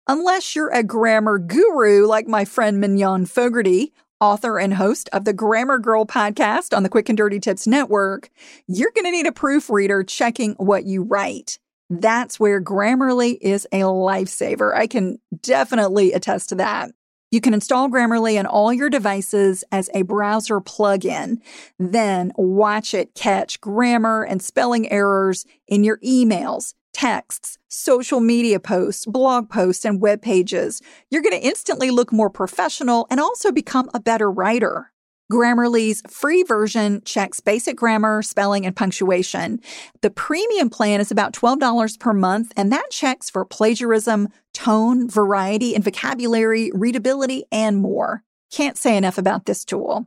Unless 0.08 0.56
you're 0.56 0.70
a 0.70 0.82
grammar 0.82 1.38
guru 1.38 2.06
like 2.06 2.26
my 2.26 2.44
friend 2.44 2.80
Mignon 2.80 3.26
Fogarty, 3.26 3.92
author 4.20 4.58
and 4.58 4.74
host 4.74 5.08
of 5.12 5.24
the 5.24 5.32
Grammar 5.32 5.78
Girl 5.78 6.06
podcast 6.06 6.76
on 6.76 6.84
the 6.84 6.88
Quick 6.88 7.08
and 7.08 7.18
Dirty 7.18 7.40
Tips 7.40 7.66
Network, 7.66 8.30
you're 8.68 8.92
going 8.94 9.04
to 9.04 9.10
need 9.10 9.26
a 9.26 9.32
proofreader 9.32 10.04
checking 10.04 10.52
what 10.54 10.84
you 10.84 11.02
write. 11.02 11.58
That's 11.90 12.40
where 12.40 12.62
Grammarly 12.62 13.36
is 13.40 13.66
a 13.72 13.80
lifesaver. 13.80 14.74
I 14.74 14.86
can 14.86 15.18
definitely 15.42 16.12
attest 16.12 16.50
to 16.50 16.54
that. 16.56 16.92
You 17.32 17.40
can 17.40 17.54
install 17.54 17.88
Grammarly 17.88 18.38
on 18.38 18.44
all 18.44 18.74
your 18.74 18.90
devices 18.90 19.64
as 19.72 19.88
a 19.94 20.02
browser 20.02 20.60
plugin. 20.60 21.38
Then 21.78 22.30
watch 22.36 22.92
it 22.92 23.14
catch 23.14 23.58
grammar 23.58 24.22
and 24.22 24.42
spelling 24.42 24.92
errors 24.92 25.46
in 25.66 25.82
your 25.82 25.96
emails, 26.00 26.74
texts, 26.92 27.56
social 27.68 28.20
media 28.20 28.60
posts, 28.60 29.06
blog 29.06 29.48
posts, 29.48 29.86
and 29.86 29.98
web 29.98 30.20
pages. 30.20 30.82
You're 31.10 31.22
going 31.22 31.40
to 31.40 31.46
instantly 31.46 31.90
look 31.90 32.12
more 32.12 32.28
professional 32.28 33.06
and 33.10 33.18
also 33.18 33.50
become 33.50 33.88
a 33.94 34.00
better 34.00 34.30
writer. 34.30 34.91
Grammarly's 35.30 36.02
free 36.08 36.42
version 36.42 37.02
checks 37.04 37.40
basic 37.40 37.76
grammar, 37.76 38.22
spelling, 38.22 38.66
and 38.66 38.76
punctuation. 38.76 39.60
The 40.00 40.10
premium 40.10 40.68
plan 40.68 41.00
is 41.00 41.10
about 41.10 41.32
$12 41.32 41.98
per 41.98 42.12
month, 42.12 42.52
and 42.56 42.70
that 42.72 42.90
checks 42.90 43.30
for 43.30 43.44
plagiarism, 43.44 44.28
tone, 44.52 45.08
variety, 45.08 45.74
and 45.74 45.84
vocabulary, 45.84 46.70
readability, 46.74 47.44
and 47.50 47.78
more. 47.78 48.22
Can't 48.50 48.76
say 48.76 48.96
enough 48.96 49.18
about 49.18 49.46
this 49.46 49.64
tool. 49.64 50.06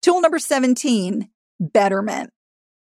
Tool 0.00 0.20
number 0.20 0.38
17, 0.38 1.28
Betterment. 1.60 2.30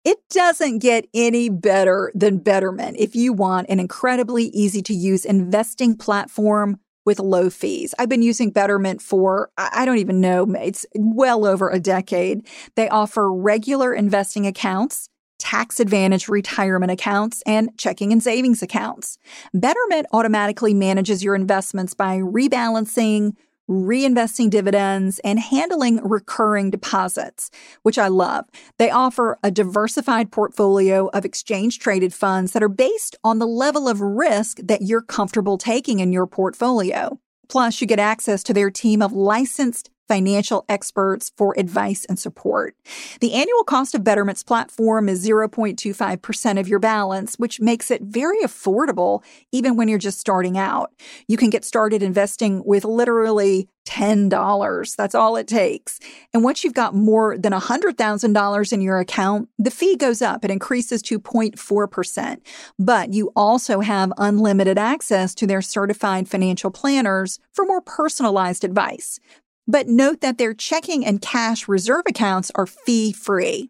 It 0.06 0.18
doesn't 0.30 0.80
get 0.80 1.06
any 1.14 1.50
better 1.50 2.12
than 2.16 2.38
Betterment 2.40 2.98
if 2.98 3.16
you 3.16 3.34
want 3.34 3.70
an 3.70 3.80
incredibly 3.80 4.46
easy 4.46 4.82
to 4.84 4.94
use 4.94 5.26
investing 5.26 5.96
platform 5.96 6.80
with 7.06 7.20
low 7.20 7.50
fees. 7.50 7.96
I've 7.98 8.10
been 8.10 8.22
using 8.22 8.52
Betterment 8.52 9.02
for, 9.02 9.50
I 9.58 9.86
don't 9.86 9.98
even 9.98 10.22
know, 10.22 10.46
it's 10.54 10.86
well 10.94 11.46
over 11.46 11.70
a 11.70 11.80
decade. 11.80 12.48
They 12.76 12.90
offer 12.90 13.32
regular 13.34 13.94
investing 13.94 14.46
accounts, 14.46 15.10
tax 15.40 15.80
advantage 15.80 16.28
retirement 16.28 16.92
accounts, 16.92 17.42
and 17.46 17.70
checking 17.78 18.12
and 18.12 18.22
savings 18.22 18.62
accounts. 18.62 19.18
Betterment 19.54 20.06
automatically 20.12 20.74
manages 20.74 21.24
your 21.24 21.36
investments 21.36 21.94
by 21.94 22.18
rebalancing, 22.18 23.36
reinvesting 23.70 24.50
dividends, 24.50 25.20
and 25.20 25.40
handling 25.40 25.98
recurring 26.04 26.72
deposits, 26.72 27.52
which 27.84 28.00
I 28.00 28.08
love. 28.08 28.46
They 28.80 28.90
offer 28.90 29.38
a 29.44 29.52
diversified 29.52 30.32
portfolio 30.32 31.08
of 31.10 31.24
exchange 31.24 31.80
traded 31.80 32.14
funds 32.14 32.52
that 32.54 32.64
are 32.64 32.70
based 32.70 33.16
on 33.24 33.38
the 33.38 33.48
level 33.48 33.88
of 33.88 34.02
risk 34.02 34.58
that 34.64 34.82
you're 34.82 35.02
comfortable 35.02 35.58
taking 35.58 36.00
in 36.00 36.12
your 36.12 36.26
portfolio. 36.26 37.20
Plus, 37.48 37.80
you 37.80 37.88
get 37.88 38.00
access 38.00 38.44
to 38.44 38.54
their 38.54 38.72
team 38.72 39.02
of 39.02 39.14
licensed 39.14 39.90
financial 40.10 40.66
experts 40.68 41.32
for 41.38 41.54
advice 41.58 42.04
and 42.06 42.20
support. 42.20 42.76
The 43.22 43.34
annual 43.36 43.64
cost 43.64 43.94
of 43.94 44.04
Betterment's 44.04 44.44
platform 44.44 45.08
is 45.08 45.26
0.25% 45.26 46.60
of 46.60 46.68
your 46.68 46.80
balance, 46.80 47.36
which 47.36 47.62
makes 47.62 47.92
it 47.92 48.02
very 48.02 48.40
affordable 48.40 49.24
even 49.52 49.78
when 49.78 49.88
you're 49.88 50.00
just 50.00 50.20
starting 50.20 50.58
out. 50.58 50.92
You 51.28 51.38
can 51.38 51.52
get 51.52 51.64
started 51.64 52.02
investing 52.02 52.64
with 52.66 52.84
literally 52.84 53.70
$10. 53.90 54.96
That's 54.96 55.16
all 55.16 55.36
it 55.36 55.48
takes. 55.48 56.00
And 56.34 56.44
once 56.44 56.64
you've 56.64 56.74
got 56.74 56.94
more 56.94 57.38
than 57.38 57.54
$100,000 57.54 58.74
in 58.74 58.82
your 58.82 59.00
account, 59.00 59.50
the 59.58 59.72
fee 59.72 59.96
goes 59.96 60.22
up. 60.22 60.46
It 60.46 60.52
increases 60.52 61.02
to 61.04 61.20
0.4%. 61.20 62.38
But 62.78 63.14
you 63.14 63.32
also 63.36 63.80
have 63.80 64.14
unlimited 64.18 64.78
access 64.78 65.34
to 65.36 65.48
their 65.48 65.62
certified 65.62 66.28
financial 66.28 66.72
planners 66.72 67.40
for 67.52 67.66
more 67.66 67.82
personalized 67.82 68.64
advice. 68.64 69.20
But 69.70 69.88
note 69.88 70.22
that 70.22 70.40
their 70.40 70.56
checking 70.56 71.06
and 71.06 71.22
cash 71.22 71.68
reserve 71.68 72.02
accounts 72.08 72.52
are 72.56 72.66
fee 72.66 73.12
free. 73.12 73.70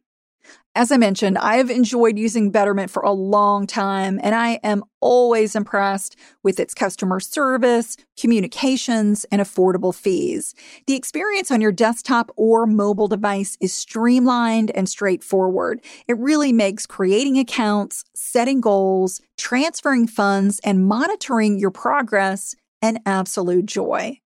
As 0.74 0.94
I 0.94 0.98
mentioned, 0.98 1.38
I 1.38 1.58
have 1.58 1.70
enjoyed 1.70 2.18
using 2.18 2.52
Betterment 2.52 2.90
for 2.90 3.04
a 3.04 3.12
long 3.12 3.68
time, 3.68 4.18
and 4.24 4.34
I 4.34 4.62
am 4.64 4.86
always 5.02 5.58
impressed 5.58 6.16
with 6.42 6.58
its 6.58 6.74
customer 6.74 7.20
service, 7.20 7.98
communications, 8.18 9.26
and 9.30 9.42
affordable 9.42 9.94
fees. 9.94 10.56
The 10.88 10.96
experience 10.96 11.52
on 11.52 11.60
your 11.60 11.74
desktop 11.74 12.32
or 12.38 12.66
mobile 12.66 13.10
device 13.10 13.58
is 13.60 13.74
streamlined 13.74 14.72
and 14.72 14.88
straightforward. 14.88 15.82
It 16.08 16.18
really 16.18 16.54
makes 16.54 16.86
creating 16.86 17.38
accounts, 17.38 18.06
setting 18.16 18.62
goals, 18.62 19.20
transferring 19.38 20.08
funds, 20.08 20.62
and 20.64 20.88
monitoring 20.88 21.60
your 21.60 21.72
progress 21.72 22.56
an 22.82 23.00
absolute 23.06 23.66
joy. 23.66 24.22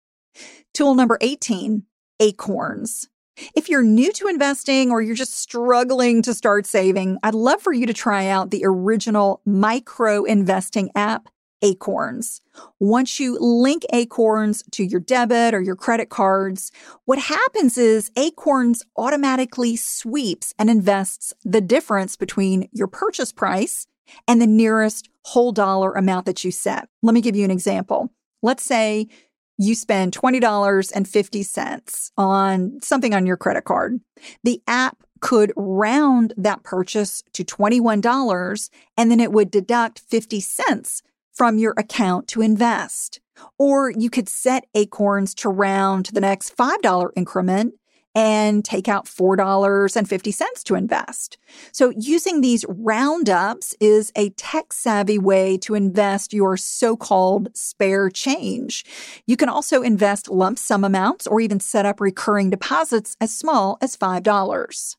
Tool 0.73 0.95
number 0.95 1.19
18, 1.21 1.83
Acorns. 2.19 3.07
If 3.55 3.69
you're 3.69 3.83
new 3.83 4.11
to 4.13 4.27
investing 4.27 4.89
or 4.89 5.03
you're 5.03 5.13
just 5.13 5.37
struggling 5.37 6.23
to 6.23 6.33
start 6.33 6.65
saving, 6.65 7.19
I'd 7.21 7.35
love 7.35 7.61
for 7.61 7.73
you 7.73 7.85
to 7.85 7.93
try 7.93 8.27
out 8.27 8.49
the 8.49 8.63
original 8.65 9.41
micro 9.45 10.23
investing 10.23 10.89
app, 10.95 11.29
Acorns. 11.61 12.41
Once 12.79 13.19
you 13.19 13.37
link 13.39 13.83
Acorns 13.93 14.63
to 14.71 14.83
your 14.83 14.99
debit 14.99 15.53
or 15.53 15.61
your 15.61 15.75
credit 15.75 16.09
cards, 16.09 16.71
what 17.05 17.19
happens 17.19 17.77
is 17.77 18.09
Acorns 18.15 18.83
automatically 18.97 19.75
sweeps 19.75 20.55
and 20.57 20.71
invests 20.71 21.33
the 21.43 21.61
difference 21.61 22.15
between 22.15 22.67
your 22.71 22.87
purchase 22.87 23.31
price 23.31 23.85
and 24.27 24.41
the 24.41 24.47
nearest 24.47 25.07
whole 25.25 25.51
dollar 25.51 25.93
amount 25.93 26.25
that 26.25 26.43
you 26.43 26.49
set. 26.49 26.89
Let 27.03 27.13
me 27.13 27.21
give 27.21 27.35
you 27.35 27.45
an 27.45 27.51
example. 27.51 28.11
Let's 28.41 28.63
say 28.63 29.07
you 29.63 29.75
spend 29.75 30.13
$20.50 30.13 32.11
on 32.17 32.79
something 32.81 33.13
on 33.13 33.25
your 33.25 33.37
credit 33.37 33.63
card. 33.65 33.99
The 34.43 34.61
app 34.67 35.03
could 35.21 35.53
round 35.55 36.33
that 36.35 36.63
purchase 36.63 37.23
to 37.33 37.43
$21 37.43 38.69
and 38.97 39.09
then 39.09 39.19
it 39.19 39.31
would 39.31 39.49
deduct 39.49 39.99
50 39.99 40.39
cents 40.41 41.01
from 41.31 41.57
your 41.57 41.73
account 41.77 42.27
to 42.29 42.41
invest. 42.41 43.21
Or 43.57 43.89
you 43.89 44.09
could 44.09 44.29
set 44.29 44.65
Acorns 44.75 45.33
to 45.35 45.49
round 45.49 46.05
to 46.05 46.13
the 46.13 46.21
next 46.21 46.55
$5 46.55 47.11
increment 47.15 47.73
and 48.15 48.63
take 48.63 48.87
out 48.87 49.05
$4.50 49.05 50.63
to 50.63 50.75
invest. 50.75 51.37
So 51.71 51.91
using 51.97 52.41
these 52.41 52.65
roundups 52.67 53.75
is 53.79 54.11
a 54.15 54.29
tech 54.31 54.71
savvy 54.73 55.17
way 55.17 55.57
to 55.59 55.75
invest 55.75 56.33
your 56.33 56.57
so-called 56.57 57.55
spare 57.55 58.09
change. 58.09 58.85
You 59.25 59.37
can 59.37 59.49
also 59.49 59.81
invest 59.81 60.29
lump 60.29 60.59
sum 60.59 60.83
amounts 60.83 61.25
or 61.25 61.41
even 61.41 61.59
set 61.59 61.85
up 61.85 61.99
recurring 61.99 62.49
deposits 62.49 63.17
as 63.19 63.35
small 63.35 63.77
as 63.81 63.97
$5. 63.97 64.95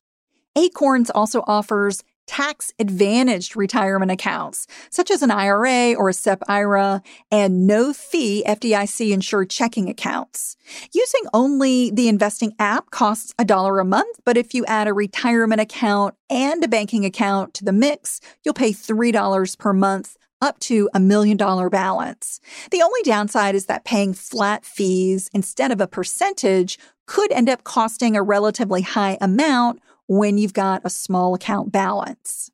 Acorns 0.57 1.09
also 1.09 1.43
offers 1.47 2.03
tax 2.27 2.71
advantaged 2.79 3.55
retirement 3.55 4.11
accounts, 4.11 4.67
such 4.89 5.11
as 5.11 5.21
an 5.21 5.31
IRA 5.31 5.93
or 5.93 6.09
a 6.09 6.13
SEP 6.13 6.43
IRA, 6.47 7.01
and 7.31 7.67
no 7.67 7.93
fee 7.93 8.43
FDIC 8.47 9.11
insured 9.11 9.49
checking 9.49 9.89
accounts. 9.89 10.57
Using 10.93 11.21
only 11.33 11.91
the 11.91 12.07
investing 12.07 12.53
app 12.59 12.91
costs 12.91 13.33
a 13.37 13.45
dollar 13.45 13.79
a 13.79 13.85
month, 13.85 14.19
but 14.25 14.37
if 14.37 14.53
you 14.53 14.65
add 14.65 14.87
a 14.87 14.93
retirement 14.93 15.61
account 15.61 16.15
and 16.29 16.63
a 16.63 16.67
banking 16.67 17.05
account 17.05 17.53
to 17.55 17.65
the 17.65 17.71
mix, 17.73 18.19
you'll 18.43 18.53
pay 18.53 18.71
$3 18.71 19.57
per 19.57 19.73
month 19.73 20.17
up 20.41 20.59
to 20.59 20.89
a 20.93 20.99
million 20.99 21.37
dollar 21.37 21.69
balance. 21.69 22.39
The 22.71 22.81
only 22.81 23.01
downside 23.03 23.55
is 23.55 23.65
that 23.65 23.85
paying 23.85 24.13
flat 24.13 24.65
fees 24.65 25.29
instead 25.33 25.71
of 25.71 25.81
a 25.81 25.87
percentage 25.87 26.77
could 27.05 27.31
end 27.31 27.49
up 27.49 27.63
costing 27.63 28.15
a 28.15 28.23
relatively 28.23 28.81
high 28.81 29.17
amount 29.21 29.79
when 30.07 30.37
you've 30.37 30.53
got 30.53 30.81
a 30.83 30.89
small 30.89 31.33
account 31.33 31.71
balance. 31.71 32.51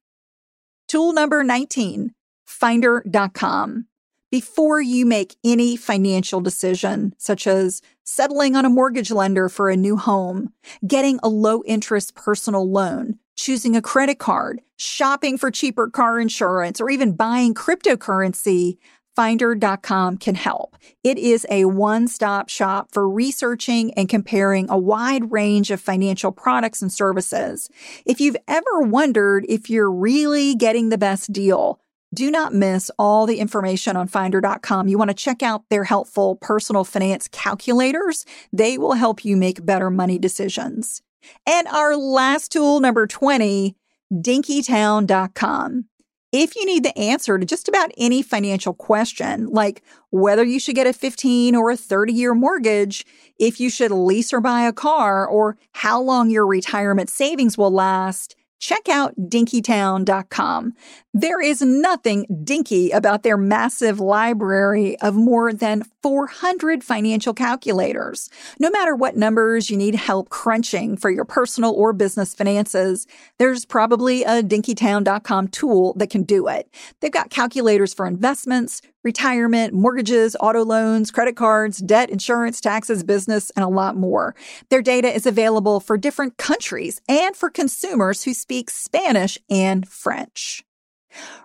Tool 0.87 1.13
number 1.13 1.43
19, 1.43 2.13
finder.com. 2.45 3.87
Before 4.31 4.79
you 4.79 5.05
make 5.05 5.35
any 5.43 5.75
financial 5.75 6.39
decision, 6.39 7.13
such 7.17 7.47
as 7.47 7.81
settling 8.05 8.55
on 8.55 8.63
a 8.63 8.69
mortgage 8.69 9.11
lender 9.11 9.49
for 9.49 9.69
a 9.69 9.75
new 9.75 9.97
home, 9.97 10.53
getting 10.87 11.19
a 11.21 11.27
low 11.27 11.63
interest 11.65 12.15
personal 12.15 12.69
loan, 12.69 13.19
choosing 13.35 13.75
a 13.75 13.81
credit 13.81 14.19
card, 14.19 14.61
shopping 14.77 15.37
for 15.37 15.51
cheaper 15.51 15.89
car 15.89 16.17
insurance, 16.19 16.79
or 16.79 16.89
even 16.89 17.13
buying 17.13 17.53
cryptocurrency, 17.53 18.77
Finder.com 19.21 20.17
can 20.17 20.33
help. 20.33 20.75
It 21.03 21.19
is 21.19 21.45
a 21.47 21.65
one 21.65 22.07
stop 22.07 22.49
shop 22.49 22.89
for 22.91 23.07
researching 23.07 23.93
and 23.93 24.09
comparing 24.09 24.67
a 24.67 24.79
wide 24.79 25.31
range 25.31 25.69
of 25.69 25.79
financial 25.79 26.31
products 26.31 26.81
and 26.81 26.91
services. 26.91 27.69
If 28.03 28.19
you've 28.19 28.37
ever 28.47 28.79
wondered 28.79 29.45
if 29.47 29.69
you're 29.69 29.91
really 29.91 30.55
getting 30.55 30.89
the 30.89 30.97
best 30.97 31.31
deal, 31.31 31.79
do 32.15 32.31
not 32.31 32.55
miss 32.55 32.89
all 32.97 33.27
the 33.27 33.37
information 33.37 33.95
on 33.95 34.07
finder.com. 34.07 34.87
You 34.87 34.97
want 34.97 35.11
to 35.11 35.15
check 35.15 35.43
out 35.43 35.69
their 35.69 35.83
helpful 35.83 36.37
personal 36.37 36.83
finance 36.83 37.27
calculators. 37.27 38.25
They 38.51 38.79
will 38.79 38.93
help 38.93 39.23
you 39.23 39.37
make 39.37 39.63
better 39.63 39.91
money 39.91 40.17
decisions. 40.17 41.03
And 41.45 41.67
our 41.67 41.95
last 41.95 42.51
tool, 42.51 42.79
number 42.79 43.05
20, 43.05 43.75
dinkytown.com. 44.11 45.85
If 46.31 46.55
you 46.55 46.65
need 46.65 46.83
the 46.83 46.97
answer 46.97 47.37
to 47.37 47.45
just 47.45 47.67
about 47.67 47.91
any 47.97 48.21
financial 48.21 48.73
question, 48.73 49.47
like 49.47 49.83
whether 50.11 50.45
you 50.45 50.61
should 50.61 50.75
get 50.75 50.87
a 50.87 50.93
15 50.93 51.55
or 51.55 51.71
a 51.71 51.75
30 51.75 52.13
year 52.13 52.33
mortgage, 52.33 53.05
if 53.37 53.59
you 53.59 53.69
should 53.69 53.91
lease 53.91 54.31
or 54.31 54.39
buy 54.39 54.61
a 54.61 54.71
car, 54.71 55.27
or 55.27 55.57
how 55.73 55.99
long 55.99 56.29
your 56.29 56.47
retirement 56.47 57.09
savings 57.09 57.57
will 57.57 57.71
last, 57.71 58.37
check 58.61 58.87
out 58.87 59.13
dinkytown.com. 59.17 60.73
There 61.13 61.41
is 61.41 61.61
nothing 61.61 62.25
dinky 62.43 62.91
about 62.91 63.23
their 63.23 63.35
massive 63.35 63.99
library 63.99 64.97
of 64.99 65.15
more 65.15 65.51
than 65.51 65.83
400 66.03 66.83
financial 66.83 67.33
calculators. 67.33 68.29
No 68.59 68.69
matter 68.69 68.95
what 68.95 69.17
numbers 69.17 69.69
you 69.69 69.75
need 69.75 69.95
help 69.95 70.29
crunching 70.29 70.95
for 70.95 71.09
your 71.09 71.25
personal 71.25 71.73
or 71.73 71.91
business 71.91 72.33
finances, 72.33 73.07
there's 73.39 73.65
probably 73.65 74.23
a 74.23 74.41
dinkytown.com 74.43 75.49
tool 75.49 75.93
that 75.95 76.11
can 76.11 76.23
do 76.23 76.47
it. 76.47 76.69
They've 76.99 77.11
got 77.11 77.31
calculators 77.31 77.93
for 77.93 78.05
investments, 78.05 78.81
retirement, 79.03 79.73
mortgages, 79.73 80.35
auto 80.39 80.63
loans, 80.63 81.11
credit 81.11 81.35
cards, 81.35 81.79
debt, 81.79 82.09
insurance, 82.09 82.61
taxes, 82.61 83.03
business, 83.03 83.51
and 83.55 83.63
a 83.63 83.69
lot 83.69 83.95
more. 83.95 84.35
Their 84.69 84.81
data 84.81 85.13
is 85.13 85.25
available 85.25 85.79
for 85.79 85.97
different 85.97 86.37
countries 86.37 87.01
and 87.07 87.35
for 87.35 87.49
consumers 87.49 88.23
who 88.23 88.33
speak 88.33 88.69
Spanish 88.69 89.37
and 89.49 89.87
French. 89.87 90.63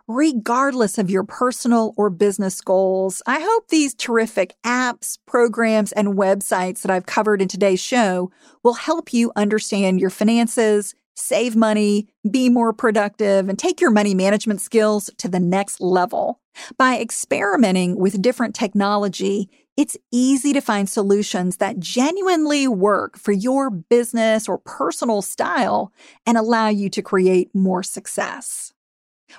Regardless 0.06 0.98
of 0.98 1.10
your 1.10 1.24
personal 1.24 1.92
or 1.96 2.10
business 2.10 2.60
goals, 2.60 3.22
I 3.26 3.40
hope 3.40 3.68
these 3.68 3.94
terrific 3.94 4.54
apps, 4.64 5.18
programs, 5.26 5.92
and 5.92 6.14
websites 6.14 6.82
that 6.82 6.90
I've 6.90 7.06
covered 7.06 7.42
in 7.42 7.48
today's 7.48 7.80
show 7.80 8.30
will 8.62 8.74
help 8.74 9.12
you 9.12 9.32
understand 9.34 10.00
your 10.00 10.10
finances, 10.10 10.94
save 11.16 11.56
money, 11.56 12.06
be 12.30 12.48
more 12.48 12.72
productive, 12.72 13.48
and 13.48 13.58
take 13.58 13.80
your 13.80 13.90
money 13.90 14.14
management 14.14 14.60
skills 14.60 15.10
to 15.18 15.28
the 15.28 15.40
next 15.40 15.80
level. 15.80 16.40
By 16.76 16.98
experimenting 16.98 17.98
with 17.98 18.22
different 18.22 18.54
technology, 18.54 19.48
it's 19.76 19.96
easy 20.10 20.52
to 20.54 20.60
find 20.60 20.88
solutions 20.88 21.58
that 21.58 21.78
genuinely 21.78 22.66
work 22.66 23.18
for 23.18 23.32
your 23.32 23.68
business 23.70 24.48
or 24.48 24.58
personal 24.58 25.20
style 25.20 25.92
and 26.24 26.38
allow 26.38 26.68
you 26.68 26.88
to 26.90 27.02
create 27.02 27.54
more 27.54 27.82
success. 27.82 28.72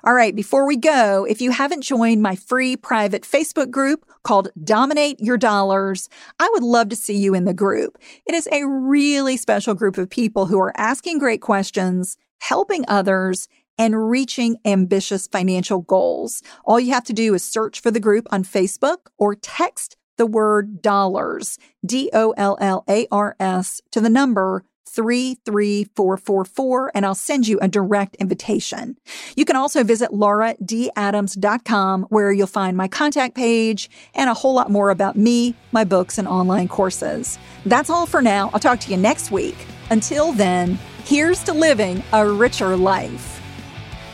All 0.03 0.13
right, 0.13 0.35
before 0.35 0.67
we 0.67 0.75
go, 0.75 1.25
if 1.25 1.41
you 1.41 1.49
haven't 1.51 1.81
joined 1.81 2.21
my 2.21 2.35
free 2.35 2.75
private 2.75 3.23
Facebook 3.23 3.71
group 3.71 4.05
called 4.23 4.49
Dominate 4.61 5.19
Your 5.19 5.37
Dollars, 5.37 6.09
I 6.39 6.49
would 6.53 6.63
love 6.63 6.89
to 6.89 6.95
see 6.95 7.17
you 7.17 7.33
in 7.33 7.45
the 7.45 7.53
group. 7.53 7.97
It 8.25 8.35
is 8.35 8.47
a 8.51 8.67
really 8.67 9.37
special 9.37 9.73
group 9.73 9.97
of 9.97 10.09
people 10.09 10.45
who 10.45 10.59
are 10.59 10.73
asking 10.77 11.19
great 11.19 11.41
questions, 11.41 12.17
helping 12.39 12.83
others, 12.87 13.47
and 13.77 14.09
reaching 14.09 14.57
ambitious 14.65 15.27
financial 15.27 15.81
goals. 15.81 16.41
All 16.65 16.79
you 16.79 16.93
have 16.93 17.05
to 17.05 17.13
do 17.13 17.33
is 17.33 17.43
search 17.43 17.79
for 17.79 17.91
the 17.91 17.99
group 17.99 18.27
on 18.31 18.43
Facebook 18.43 18.97
or 19.17 19.35
text 19.35 19.95
the 20.17 20.25
word 20.25 20.81
dollars, 20.81 21.59
D 21.85 22.09
O 22.13 22.33
L 22.37 22.57
L 22.59 22.83
A 22.89 23.07
R 23.11 23.35
S, 23.39 23.81
to 23.91 24.01
the 24.01 24.09
number 24.09 24.63
33444 24.87 26.91
and 26.95 27.05
I'll 27.05 27.13
send 27.13 27.47
you 27.47 27.59
a 27.61 27.67
direct 27.67 28.15
invitation. 28.15 28.97
You 29.35 29.45
can 29.45 29.55
also 29.55 29.83
visit 29.83 30.11
lauradadams.com 30.11 32.03
where 32.09 32.31
you'll 32.31 32.47
find 32.47 32.75
my 32.75 32.87
contact 32.87 33.35
page 33.35 33.89
and 34.15 34.29
a 34.29 34.33
whole 34.33 34.55
lot 34.55 34.71
more 34.71 34.89
about 34.89 35.15
me, 35.15 35.55
my 35.71 35.83
books, 35.83 36.17
and 36.17 36.27
online 36.27 36.67
courses. 36.67 37.37
That's 37.65 37.89
all 37.89 38.05
for 38.05 38.21
now. 38.21 38.49
I'll 38.53 38.59
talk 38.59 38.79
to 38.81 38.91
you 38.91 38.97
next 38.97 39.29
week. 39.29 39.57
Until 39.91 40.31
then, 40.31 40.79
here's 41.05 41.43
to 41.43 41.53
living 41.53 42.03
a 42.13 42.27
richer 42.27 42.75
life. 42.75 43.36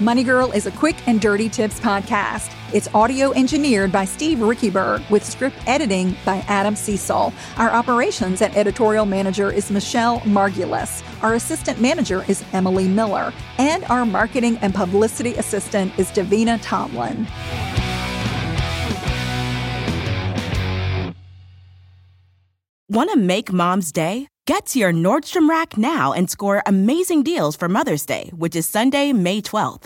Money 0.04 0.26
Girl 0.26 0.52
is 0.52 0.66
a 0.66 0.72
quick 0.72 0.98
and 1.08 1.22
dirty 1.22 1.48
tips 1.48 1.80
podcast. 1.80 2.54
It's 2.74 2.94
audio 2.94 3.32
engineered 3.32 3.90
by 3.90 4.04
Steve 4.04 4.40
Riekeberg 4.40 5.10
with 5.10 5.24
script 5.24 5.56
editing 5.66 6.18
by 6.26 6.44
Adam 6.50 6.76
Cecil. 6.76 7.32
Our 7.56 7.70
operations 7.70 8.42
and 8.42 8.54
editorial 8.54 9.06
manager 9.06 9.50
is 9.50 9.72
Michelle 9.72 10.20
Margulis. 10.22 11.02
Our 11.24 11.36
assistant 11.36 11.80
manager 11.80 12.26
is 12.28 12.44
Emily 12.52 12.90
Miller. 12.90 13.32
And 13.58 13.86
our 13.86 14.06
marketing 14.06 14.58
and 14.58 14.76
publicity 14.76 15.36
assistant 15.36 15.98
is 15.98 16.10
Davina 16.10 16.60
Tomlin. 16.62 17.26
Want 22.90 23.10
to 23.12 23.18
make 23.18 23.54
mom's 23.54 23.94
day? 23.94 24.28
Get 24.46 24.66
to 24.66 24.80
your 24.80 24.92
Nordstrom 24.92 25.48
Rack 25.48 25.78
now 25.78 26.12
and 26.12 26.30
score 26.30 26.62
amazing 26.66 27.24
deals 27.24 27.56
for 27.56 27.70
Mother's 27.70 28.06
Day, 28.06 28.30
which 28.36 28.58
is 28.58 28.68
Sunday, 28.68 29.14
May 29.14 29.42
12th. 29.42 29.86